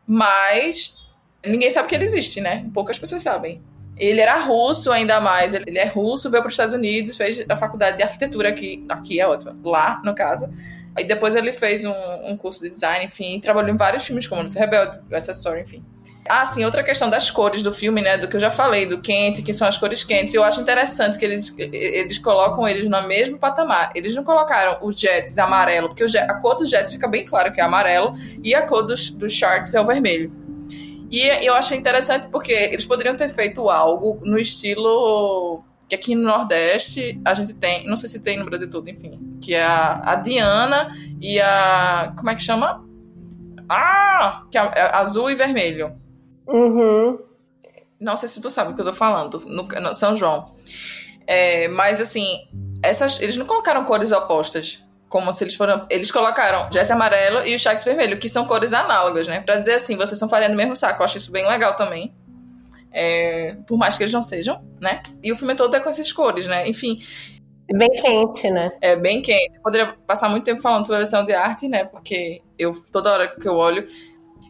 [0.06, 0.96] Mas
[1.44, 2.64] ninguém sabe que ele existe, né?
[2.72, 3.60] Poucas pessoas sabem.
[3.98, 5.52] Ele era russo ainda mais.
[5.52, 8.82] Ele é russo, veio para os Estados Unidos, fez a faculdade de arquitetura aqui.
[8.88, 9.60] Aqui é ótimo.
[9.62, 10.48] Lá, no caso.
[10.96, 11.94] Aí depois ele fez um,
[12.24, 15.82] um curso de design, enfim, trabalhou em vários filmes como Novice Rebelde, essa história, enfim.
[16.28, 18.16] Ah, sim, outra questão das cores do filme, né?
[18.16, 20.32] Do que eu já falei, do quente, que são as cores quentes.
[20.32, 23.90] Eu acho interessante que eles, eles colocam eles no mesmo patamar.
[23.94, 27.50] Eles não colocaram os jets amarelo, porque jet, a cor dos jets fica bem claro
[27.52, 30.32] que é amarelo, e a cor dos, dos sharks é o vermelho.
[31.10, 36.22] E eu achei interessante porque eles poderiam ter feito algo no estilo que aqui no
[36.22, 40.12] Nordeste a gente tem, não sei se tem no Brasil todo, enfim, que é a,
[40.12, 42.14] a Diana e a.
[42.16, 42.82] Como é que chama?
[43.68, 44.42] Ah!
[44.50, 45.94] Que é, é azul e vermelho.
[46.46, 47.18] Uhum.
[48.00, 50.44] Não sei se tu sabe o que eu tô falando, no, no São João.
[51.26, 52.48] É, mas assim,
[52.82, 54.82] essas, eles não colocaram cores opostas.
[55.08, 55.86] Como se eles foram.
[55.90, 59.42] Eles colocaram Jesse amarelo e o Shaq vermelho, que são cores análogas, né?
[59.42, 61.02] Pra dizer assim, vocês são farinha do mesmo saco.
[61.02, 62.14] Eu acho isso bem legal também.
[62.90, 65.02] É, por mais que eles não sejam, né?
[65.22, 66.66] E o filme todo é com essas cores, né?
[66.66, 66.98] Enfim.
[67.68, 68.72] É bem quente, né?
[68.80, 69.54] É bem quente.
[69.54, 71.84] Eu poderia passar muito tempo falando sobre a direção de arte, né?
[71.84, 73.86] Porque eu, toda hora que eu olho,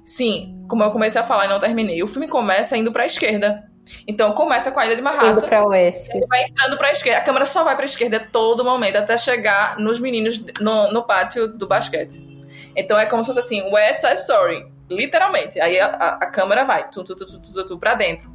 [0.05, 2.03] Sim, como eu comecei a falar e não terminei.
[2.03, 3.69] O filme começa indo pra esquerda.
[4.07, 5.33] Então começa com a ilha de Manhattan.
[5.33, 6.21] Indo pra oeste.
[6.29, 7.19] Vai entrando pra esquerda.
[7.19, 11.49] A câmera só vai pra esquerda todo momento, até chegar nos meninos no, no pátio
[11.49, 12.21] do basquete.
[12.77, 14.67] Então é como se fosse assim, West Side Story.
[14.89, 15.61] Literalmente.
[15.61, 18.31] Aí a, a, a câmera vai tu, tu, tu, tu, tu, tu, pra dentro.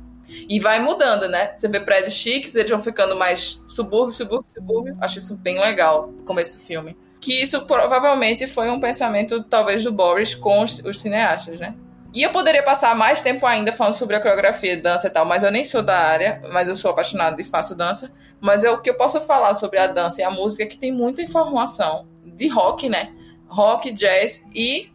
[0.49, 1.53] E vai mudando, né?
[1.55, 4.97] Você vê prédios chiques, eles vão ficando mais subúrbio, subúrbio, subúrbio.
[4.99, 9.83] Acho isso bem legal no começo do filme que isso provavelmente foi um pensamento, talvez,
[9.83, 11.75] do Boris com os, os cineastas, né?
[12.13, 15.43] E eu poderia passar mais tempo ainda falando sobre a coreografia, dança e tal, mas
[15.43, 18.11] eu nem sou da área, mas eu sou apaixonado e faço dança.
[18.39, 20.91] Mas o que eu posso falar sobre a dança e a música é que tem
[20.91, 23.13] muita informação de rock, né?
[23.47, 24.89] Rock, jazz e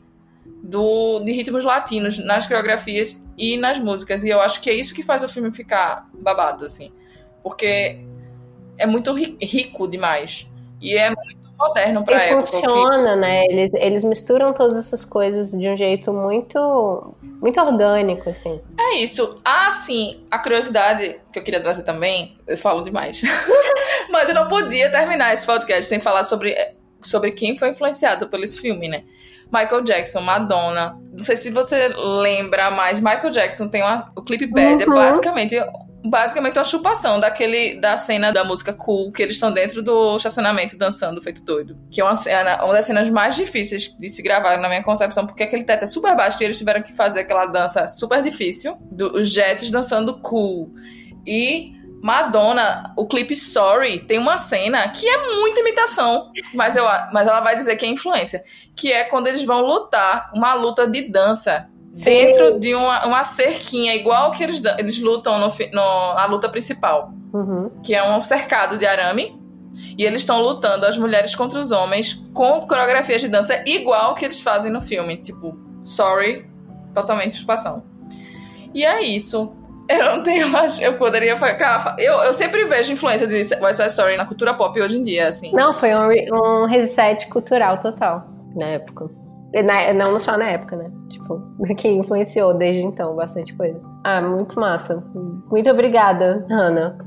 [0.62, 4.24] do, de ritmos latinos nas coreografias e nas músicas.
[4.24, 6.92] E eu acho que é isso que faz o filme ficar babado, assim.
[7.42, 8.04] Porque
[8.78, 10.50] é muito rico demais.
[10.80, 12.46] E é muito moderno para época.
[12.46, 13.20] funciona, que...
[13.20, 13.44] né?
[13.46, 18.60] Eles, eles misturam todas essas coisas de um jeito muito muito orgânico, assim.
[18.78, 19.40] É isso.
[19.44, 23.22] Ah, sim, a curiosidade que eu queria trazer também, eu falo demais.
[24.10, 26.54] Mas eu não podia terminar esse podcast sem falar sobre,
[27.02, 29.02] sobre quem foi influenciado por esse filme, né?
[29.52, 30.96] Michael Jackson, Madonna.
[31.12, 34.94] Não sei se você lembra, mas Michael Jackson tem uma, o clipe Bad, uhum.
[34.94, 35.56] é basicamente
[36.04, 40.76] basicamente uma chupação daquele da cena da música cool que eles estão dentro do estacionamento
[40.76, 44.58] dançando feito doido que é uma cena uma das cenas mais difíceis de se gravar
[44.58, 47.46] na minha concepção porque aquele teto é super baixo e eles tiveram que fazer aquela
[47.46, 50.72] dança super difícil dos Jets dançando cool
[51.26, 57.28] e Madonna, o clipe Sorry, tem uma cena que é muita imitação, mas, eu, mas
[57.28, 58.42] ela vai dizer que é influência.
[58.74, 61.68] Que é quando eles vão lutar, uma luta de dança.
[61.92, 67.12] Dentro de uma, uma cerquinha, igual que eles, eles lutam no, no, na luta principal.
[67.32, 67.70] Uhum.
[67.82, 69.40] Que é um cercado de arame.
[69.96, 74.24] E eles estão lutando, as mulheres contra os homens, com coreografias de dança igual que
[74.24, 75.16] eles fazem no filme.
[75.16, 76.46] Tipo, Sorry,
[76.94, 77.82] totalmente expansão.
[78.72, 79.54] E é isso.
[79.88, 80.80] Eu não tenho mais.
[80.80, 81.96] Eu poderia ficar.
[81.98, 85.28] Eu, eu sempre vejo influência de West Side Story na cultura pop hoje em dia,
[85.28, 85.52] assim.
[85.52, 88.26] Não, foi um, um reset cultural total
[88.56, 89.10] na época.
[89.64, 90.90] Na, não só na época, né?
[91.08, 91.42] Tipo,
[91.76, 93.80] que influenciou desde então bastante coisa.
[94.04, 95.04] Ah, muito massa.
[95.50, 96.98] Muito obrigada, Ana.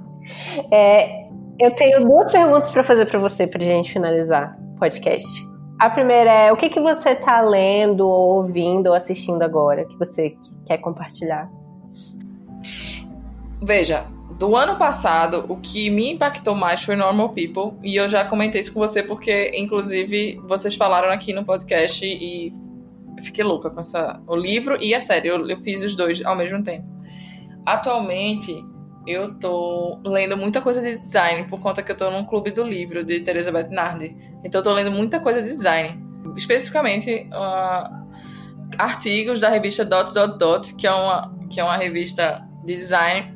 [0.71, 1.25] É,
[1.59, 5.47] eu tenho duas perguntas para fazer para você pra gente finalizar o podcast.
[5.79, 9.97] A primeira é o que, que você tá lendo, ou ouvindo, ou assistindo agora que
[9.97, 10.35] você
[10.65, 11.49] quer compartilhar?
[13.61, 14.05] Veja,
[14.37, 17.77] do ano passado, o que me impactou mais foi Normal People.
[17.81, 22.51] E eu já comentei isso com você porque, inclusive, vocês falaram aqui no podcast e
[23.23, 25.29] fiquei louca com essa, o livro e a série.
[25.29, 26.85] Eu, eu fiz os dois ao mesmo tempo.
[27.65, 28.53] Atualmente,
[29.07, 32.63] eu tô lendo muita coisa de design por conta que eu tô num clube do
[32.63, 34.15] livro de Teresa Betnardi.
[34.43, 35.97] Então, eu tô lendo muita coisa de design.
[36.35, 38.05] Especificamente, uh,
[38.77, 43.35] artigos da revista Dot Dot Dot, que é uma, que é uma revista de design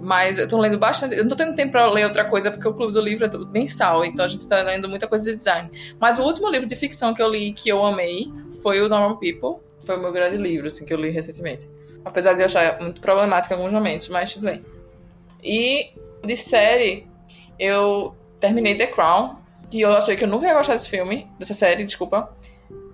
[0.00, 1.14] mas eu tô lendo bastante.
[1.14, 3.52] Eu não tô tendo tempo pra ler outra coisa, porque o Clube do Livro é
[3.52, 5.70] mensal, então a gente tá lendo muita coisa de design.
[6.00, 8.32] Mas o último livro de ficção que eu li que eu amei
[8.62, 9.62] foi o Normal People.
[9.80, 11.68] Foi o meu grande livro, assim, que eu li recentemente.
[12.04, 14.64] Apesar de eu achar muito problemático em alguns momentos, mas tudo bem.
[15.42, 15.90] E
[16.24, 17.06] de série,
[17.58, 19.36] eu terminei The Crown,
[19.70, 22.34] que eu achei que eu nunca ia gostar desse filme, dessa série, desculpa.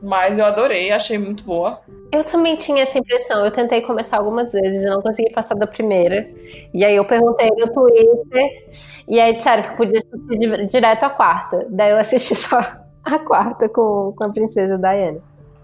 [0.03, 1.81] Mas eu adorei, achei muito boa.
[2.13, 3.45] Eu também tinha essa impressão.
[3.45, 6.29] Eu tentei começar algumas vezes e não consegui passar da primeira.
[6.73, 8.71] E aí eu perguntei no Twitter.
[9.09, 11.67] E aí disseram que eu podia assistir direto a quarta.
[11.71, 12.61] Daí eu assisti só
[13.05, 15.21] a quarta com, com a princesa Diana.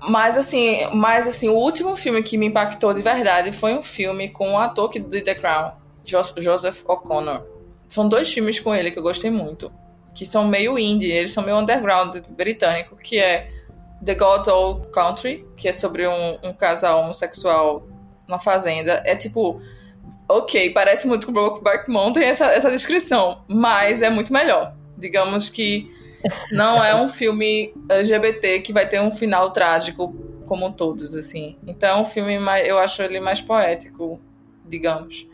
[0.09, 4.29] Mas assim, mas assim, o último filme que me impactou de verdade foi um filme
[4.29, 5.73] com o ator que do The Crown,
[6.05, 7.43] Joseph O'Connor.
[7.89, 9.71] São dois filmes com ele que eu gostei muito,
[10.15, 13.49] que são meio indie, eles são meio underground britânico, que é
[14.05, 17.87] The God's Old Country, que é sobre um, um casal homossexual
[18.29, 19.03] na fazenda.
[19.05, 19.61] É tipo,
[20.29, 24.75] ok, parece muito com Brokeback Mountain essa, essa descrição, mas é muito melhor.
[24.97, 25.91] Digamos que
[26.51, 30.15] não é um filme LGBT que vai ter um final trágico
[30.47, 31.57] como todos, assim.
[31.67, 34.21] Então, é um filme mais, eu acho ele mais poético,
[34.67, 35.27] digamos.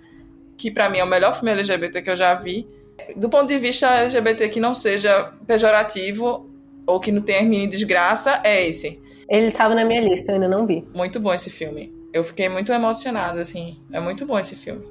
[0.56, 2.68] Que para mim é o melhor filme LGBT que eu já vi.
[3.16, 6.47] Do ponto de vista LGBT que não seja pejorativo,
[6.88, 8.98] ou que não tem mini desgraça, é esse.
[9.28, 10.88] Ele tava na minha lista, eu ainda não vi.
[10.94, 11.92] Muito bom esse filme.
[12.14, 13.76] Eu fiquei muito emocionada, assim.
[13.92, 14.88] É muito bom esse filme.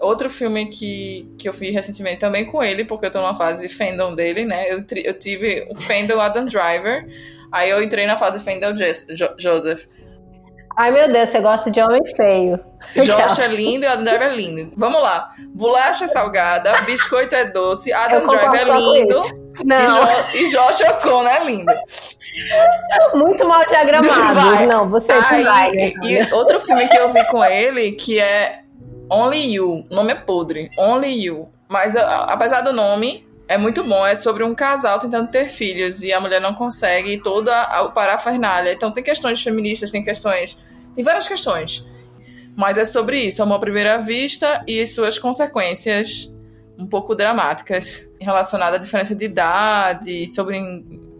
[0.00, 3.68] Outro filme que, que eu vi recentemente também com ele, porque eu tô numa fase
[3.68, 4.66] fandom dele, né?
[4.68, 7.06] Eu, eu tive o fandom Adam Driver,
[7.52, 8.74] aí eu entrei na fase fandom
[9.38, 9.86] Joseph.
[10.76, 12.58] Ai meu Deus, você gosta de homem feio.
[12.92, 14.72] Josh é lindo e Adam Driver é lindo.
[14.76, 15.30] Vamos lá.
[15.54, 19.45] Bolacha é salgada, biscoito é doce, Adam Driver é lindo.
[19.64, 20.02] Não.
[20.34, 21.72] E, jo e Josh O'Connor é lindo.
[23.14, 24.60] Muito mal diagramados.
[24.66, 25.72] Não, você é Aí, vai.
[25.72, 28.60] E, e outro filme que eu vi com ele, que é
[29.10, 29.86] Only You.
[29.90, 30.70] O nome é podre.
[30.78, 31.48] Only You.
[31.68, 34.06] Mas apesar do nome, é muito bom.
[34.06, 37.88] É sobre um casal tentando ter filhos e a mulher não consegue e toda a
[37.88, 38.72] parafernália.
[38.72, 40.56] Então tem questões feministas, tem questões.
[40.94, 41.84] Tem várias questões.
[42.56, 46.32] Mas é sobre isso, amor à primeira vista e suas consequências
[46.78, 50.60] um pouco dramáticas relacionadas à diferença de idade, sobre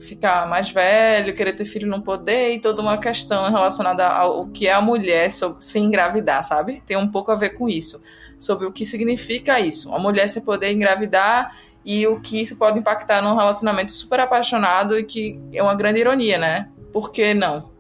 [0.00, 4.66] ficar mais velho, querer ter filho não poder e toda uma questão relacionada ao que
[4.66, 6.82] é a mulher sobre, se engravidar, sabe?
[6.86, 8.02] Tem um pouco a ver com isso,
[8.38, 12.78] sobre o que significa isso, a mulher se poder engravidar e o que isso pode
[12.78, 16.68] impactar num relacionamento super apaixonado e que é uma grande ironia, né?
[16.92, 17.76] Por que não?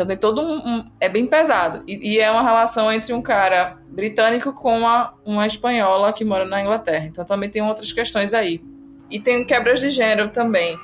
[0.00, 0.56] Então tem todo um.
[0.66, 1.84] um é bem pesado.
[1.86, 6.46] E, e, é uma relação entre um cara britânico com uma, uma espanhola que mora
[6.46, 7.04] na Inglaterra.
[7.04, 8.62] Então também tem outras questões aí.
[9.10, 10.78] E tem quebras de gênero também.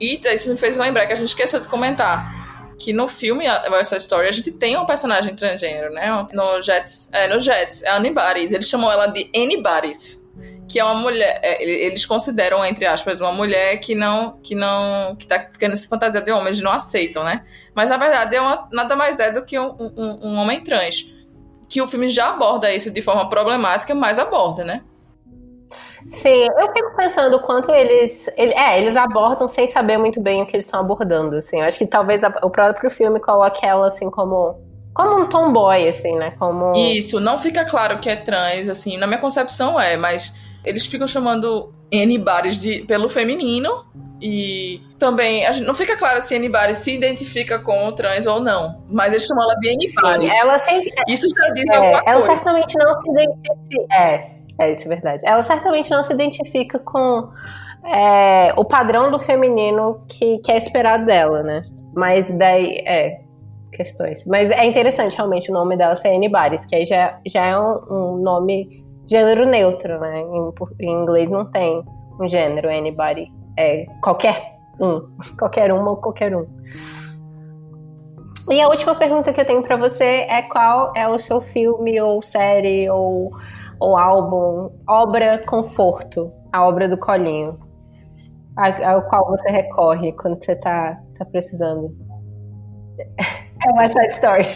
[0.00, 2.32] E isso me fez lembrar que a gente esqueceu de comentar
[2.78, 6.26] que no filme essa história a gente tem um personagem transgênero, né?
[6.32, 8.52] No Jets, é, no Jets, é Anybody's.
[8.52, 10.23] Ele chamou ela de Anybody's.
[10.68, 15.14] Que é uma mulher, é, eles consideram entre aspas uma mulher que não que não
[15.16, 17.44] que tá querendo se fantasiar de homem, eles não aceitam, né?
[17.74, 21.12] Mas na verdade é uma, nada mais é do que um, um, um homem trans.
[21.68, 24.82] Que o filme já aborda isso de forma problemática, mas aborda, né?
[26.06, 28.28] Sim, eu fico pensando quanto eles.
[28.36, 31.60] Ele, é, eles abordam sem saber muito bem o que eles estão abordando, assim.
[31.60, 34.62] Eu acho que talvez a, o próprio filme coloque ela, assim, como.
[34.94, 36.34] Como um tomboy, assim, né?
[36.38, 36.72] Como.
[36.76, 38.96] Isso, não fica claro que é trans, assim.
[38.96, 40.34] Na minha concepção é, mas
[40.64, 43.84] eles ficam chamando N-Bares pelo feminino.
[44.22, 48.82] E também, não fica claro se N-Bares se identifica com o trans ou não.
[48.88, 50.32] Mas eles chamam ela de N-Bares.
[50.40, 50.92] Ela sempre.
[51.08, 52.26] Isso já diz é, alguma ela coisa.
[52.28, 53.94] Ela certamente não se identifica.
[53.94, 54.30] É,
[54.60, 55.22] é isso, é verdade.
[55.26, 57.28] Ela certamente não se identifica com
[57.84, 61.60] é, o padrão do feminino que, que é esperado dela, né?
[61.94, 63.23] Mas daí, é,
[63.74, 64.26] questões.
[64.26, 67.58] Mas é interessante realmente o nome dela ser Annie Bares, que aí já, já é
[67.58, 70.20] um, um nome gênero neutro, né?
[70.20, 71.82] Em, em, inglês não tem
[72.20, 73.30] um gênero, anybody.
[73.58, 75.00] É qualquer um.
[75.38, 76.46] Qualquer uma ou qualquer um.
[78.50, 82.00] E a última pergunta que eu tenho para você é qual é o seu filme
[82.00, 83.30] ou série ou
[83.80, 87.58] ou álbum, obra conforto, a obra do colinho,
[88.56, 91.94] ao qual você recorre quando você tá, tá precisando.
[93.64, 94.46] É o West Side Story.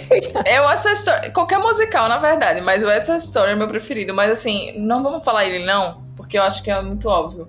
[0.45, 1.31] é o West Side Story.
[1.31, 4.13] Qualquer musical, na verdade, mas o West Side Story é meu preferido.
[4.15, 7.49] Mas assim, não vamos falar ele não, porque eu acho que é muito óbvio.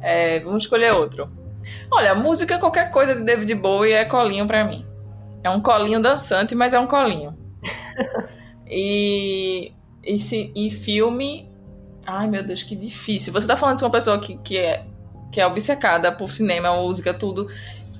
[0.00, 1.30] É, vamos escolher outro.
[1.90, 4.86] Olha, música, qualquer coisa de David Bowie é colinho para mim.
[5.42, 7.36] É um colinho dançante, mas é um colinho.
[8.66, 9.72] e
[10.06, 11.50] e, se, e filme.
[12.06, 13.32] Ai, meu Deus, que difícil.
[13.32, 14.84] Você tá falando de uma pessoa que, que, é,
[15.32, 17.50] que é obcecada por cinema, música, tudo.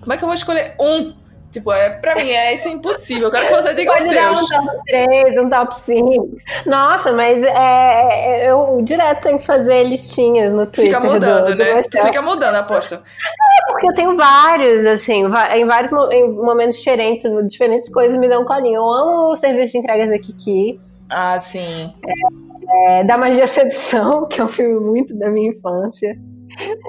[0.01, 1.13] Como é que eu vou escolher um?
[1.57, 3.29] Tipo, é, pra mim é isso é impossível.
[3.29, 4.43] Eu quero que você diga Pode os seus.
[4.43, 6.37] um top 3, um top 5.
[6.67, 10.99] Nossa, mas é, é, eu direto tenho que fazer listinhas no Twitter.
[10.99, 11.81] Fica mudando, do, né?
[11.81, 12.97] Do Fica mudando, aposta.
[12.97, 18.43] É, porque eu tenho vários, assim, em vários em momentos diferentes, diferentes coisas me dão
[18.43, 18.77] um colinho.
[18.77, 20.79] Eu amo o serviço de entregas da Kiki.
[21.09, 21.91] Ah, sim.
[22.07, 26.19] É, é, da Magia Sedução, que é um filme muito da minha infância.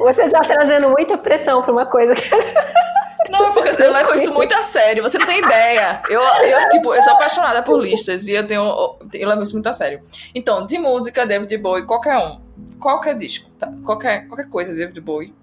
[0.01, 2.23] Você está trazendo muita pressão para uma coisa que.
[3.29, 6.01] Não, porque eu levo isso muito a sério, você não tem ideia.
[6.09, 8.97] Eu, eu, tipo, eu sou apaixonada por listas e eu tenho.
[9.13, 10.01] Eu levo isso muito a sério.
[10.33, 12.39] Então, de música, David Bowie, qualquer um.
[12.79, 13.71] Qualquer disco, tá?
[13.83, 15.33] qualquer, qualquer coisa, David Bowie.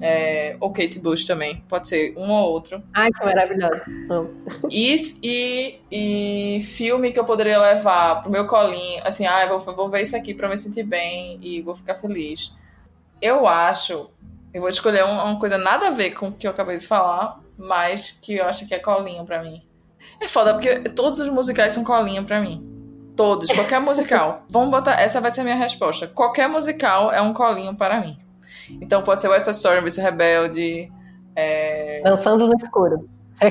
[0.00, 2.82] É, ou Kate Bush também, pode ser um ou outro.
[2.92, 3.82] Ai, que maravilhoso.
[4.70, 9.74] E, e, e filme que eu poderia levar pro meu colinho, assim, ah, eu vou,
[9.74, 12.54] vou ver isso aqui pra me sentir bem e vou ficar feliz.
[13.22, 14.10] Eu acho,
[14.54, 16.86] eu vou escolher uma, uma coisa nada a ver com o que eu acabei de
[16.86, 19.60] falar, mas que eu acho que é colinho pra mim.
[20.20, 22.64] É foda, porque todos os musicais são colinho pra mim.
[23.16, 24.44] Todos, qualquer musical.
[24.48, 26.06] Vamos botar, essa vai ser a minha resposta.
[26.06, 28.16] Qualquer musical é um colinho para mim.
[28.80, 30.90] Então pode ser West Story, Vice Rebelde.
[31.34, 32.00] É...
[32.04, 33.08] Dançando no escuro.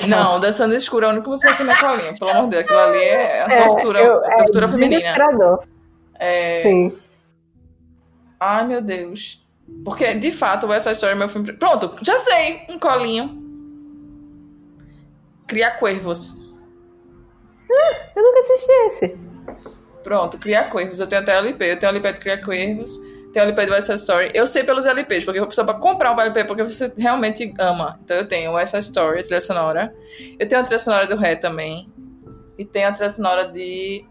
[0.07, 2.13] Não, Dançando no escuro é o único música que na colinha.
[2.17, 5.59] Pelo amor de Deus, aquilo ali é a é, tortura, é, eu, é tortura feminina.
[6.17, 6.53] É...
[6.53, 6.97] Sim.
[8.39, 9.42] Ai, meu Deus.
[9.83, 11.53] Porque, de fato, Side Story é meu filme.
[11.53, 12.61] Pronto, já sei!
[12.69, 13.41] Um colinho.
[15.47, 16.39] Criar Cuervos.
[17.69, 19.17] Ah, eu nunca assisti esse.
[20.03, 20.99] Pronto, Criar Cuervos.
[20.99, 21.71] Eu tenho até LP.
[21.71, 22.99] Eu tenho LP de Criar Cuervos
[23.33, 24.31] tem o LP do Side Story.
[24.33, 27.99] Eu sei pelos LPs, porque eu preciso pra comprar um LP, porque você realmente ama.
[28.03, 29.93] Então eu tenho Side Story, a trilha sonora.
[30.39, 31.89] Eu tenho a trilha sonora do Ré também.
[32.57, 34.05] E tenho a trilha sonora de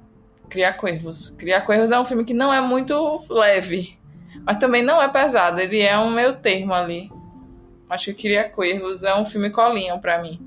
[0.51, 1.31] Criar Cuervos.
[1.39, 3.97] Criar Cuervos é um filme que não é muito leve,
[4.45, 5.61] mas também não é pesado.
[5.61, 7.11] Ele é um meio termo ali.
[7.89, 10.41] Acho que Criar Cuervos é um filme colinho para mim.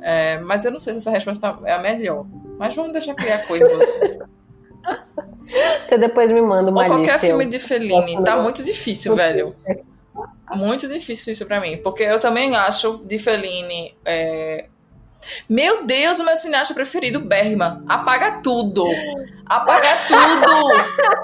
[0.00, 2.26] É, mas eu não sei se essa resposta é a melhor.
[2.58, 3.86] Mas vamos deixar Criar Cuervos.
[5.84, 8.22] Você depois me manda uma Ou qualquer lista, filme de Fellini.
[8.24, 9.54] Tá muito difícil, velho.
[10.54, 11.76] Muito difícil isso pra mim.
[11.78, 13.96] Porque eu também acho de Fellini.
[14.04, 14.66] É...
[15.48, 17.82] Meu Deus, o meu cineasta preferido, Bergman.
[17.88, 18.86] Apaga tudo.
[19.46, 20.72] Apaga tudo.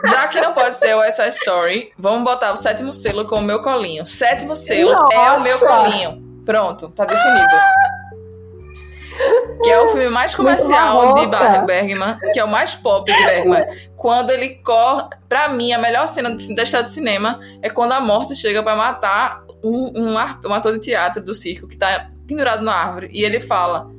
[0.07, 3.43] Já que não pode ser o essa story, vamos botar o sétimo selo com o
[3.43, 4.07] meu colinho.
[4.07, 5.15] Sétimo selo Nossa.
[5.15, 6.43] é o meu colinho.
[6.45, 7.47] Pronto, tá definido.
[9.63, 11.27] Que é o filme mais comercial de
[11.67, 13.65] Bergman, que é o mais pop de Bergman.
[13.97, 15.11] Quando ele corre.
[15.29, 18.77] Pra mim, a melhor cena da história do cinema é quando a morte chega para
[18.77, 23.11] matar um, um, um, ator de teatro do circo que tá pendurado na árvore.
[23.13, 23.91] E ele fala.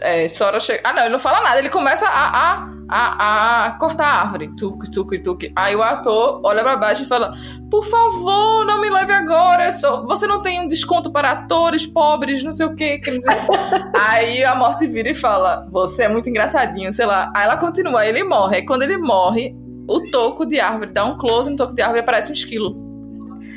[0.00, 0.80] É, Sora chega.
[0.84, 4.50] Ah, não, ele não fala nada, ele começa a, a, a, a cortar a árvore.
[4.56, 5.52] Tuque, tuque, tuque.
[5.54, 7.32] Aí o ator olha pra baixo e fala:
[7.70, 9.70] Por favor, não me leve agora.
[9.70, 10.04] Sou...
[10.06, 13.00] Você não tem um desconto para atores pobres, não sei o quê.
[13.94, 17.30] Aí a morte vira e fala: Você é muito engraçadinho, sei lá.
[17.34, 18.56] Aí ela continua, aí ele morre.
[18.56, 19.54] Aí quando ele morre,
[19.88, 22.74] o toco de árvore, dá um close no toco de árvore e aparece um esquilo.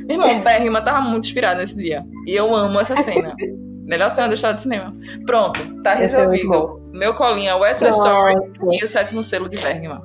[0.07, 2.03] Meu irmão, Bergman tava muito inspirado nesse dia.
[2.25, 3.35] E eu amo essa cena.
[3.89, 4.95] Melhor cena do cinema.
[5.25, 6.79] Pronto, tá é resolvido.
[6.93, 7.95] Meu colinho é West Pronto.
[7.95, 8.35] Story
[8.79, 9.99] e o sétimo selo de Bergman.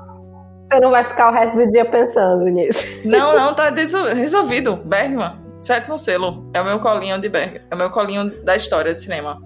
[0.66, 2.82] Você não vai ficar o resto do dia pensando nisso.
[3.07, 4.76] Não, não, tá resolvido.
[4.76, 6.51] Bergman, sétimo selo.
[6.55, 7.61] É o meu colinho de Bergman.
[7.70, 9.39] É o meu colinho da história do cinema.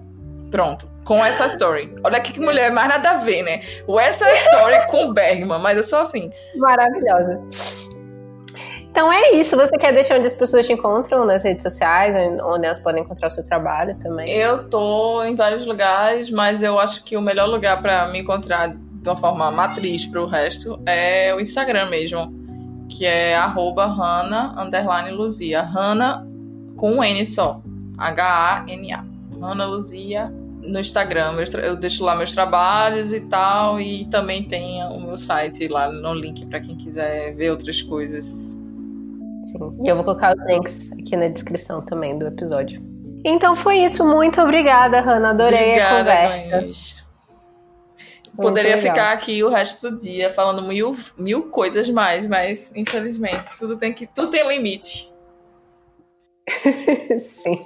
[0.49, 0.89] Pronto.
[1.03, 1.93] Com essa story.
[2.01, 3.61] Olha que mulher, mais nada a ver, né?
[3.85, 6.31] O essa story com Bergman, mas eu sou assim.
[6.55, 7.41] Maravilhosa.
[8.91, 9.55] Então é isso.
[9.55, 13.27] Você quer deixar onde as pessoas te encontram nas redes sociais, onde elas podem encontrar
[13.27, 14.29] o seu trabalho também?
[14.29, 18.75] Eu tô em vários lugares, mas eu acho que o melhor lugar pra me encontrar
[18.75, 22.33] de uma forma matriz pro resto é o Instagram mesmo,
[22.89, 24.53] que é arroba Hana
[26.75, 27.61] com um N só.
[27.97, 29.05] H-A-N-A.
[29.41, 31.35] Hana Luzia no Instagram.
[31.63, 33.79] Eu deixo lá meus trabalhos e tal.
[33.79, 38.58] E também tem o meu site lá no link pra quem quiser ver outras coisas.
[39.51, 39.77] Sim.
[39.83, 42.81] E eu vou colocar os links aqui na descrição também do episódio.
[43.23, 44.05] Então foi isso.
[44.05, 45.31] Muito obrigada, Hanna.
[45.31, 46.49] Adorei a conversa.
[46.49, 47.03] Glennis.
[48.35, 48.93] Poderia legal.
[48.93, 53.93] ficar aqui o resto do dia falando mil, mil coisas mais, mas infelizmente tudo tem
[53.93, 55.11] que tudo tem limite.
[57.19, 57.65] Sim.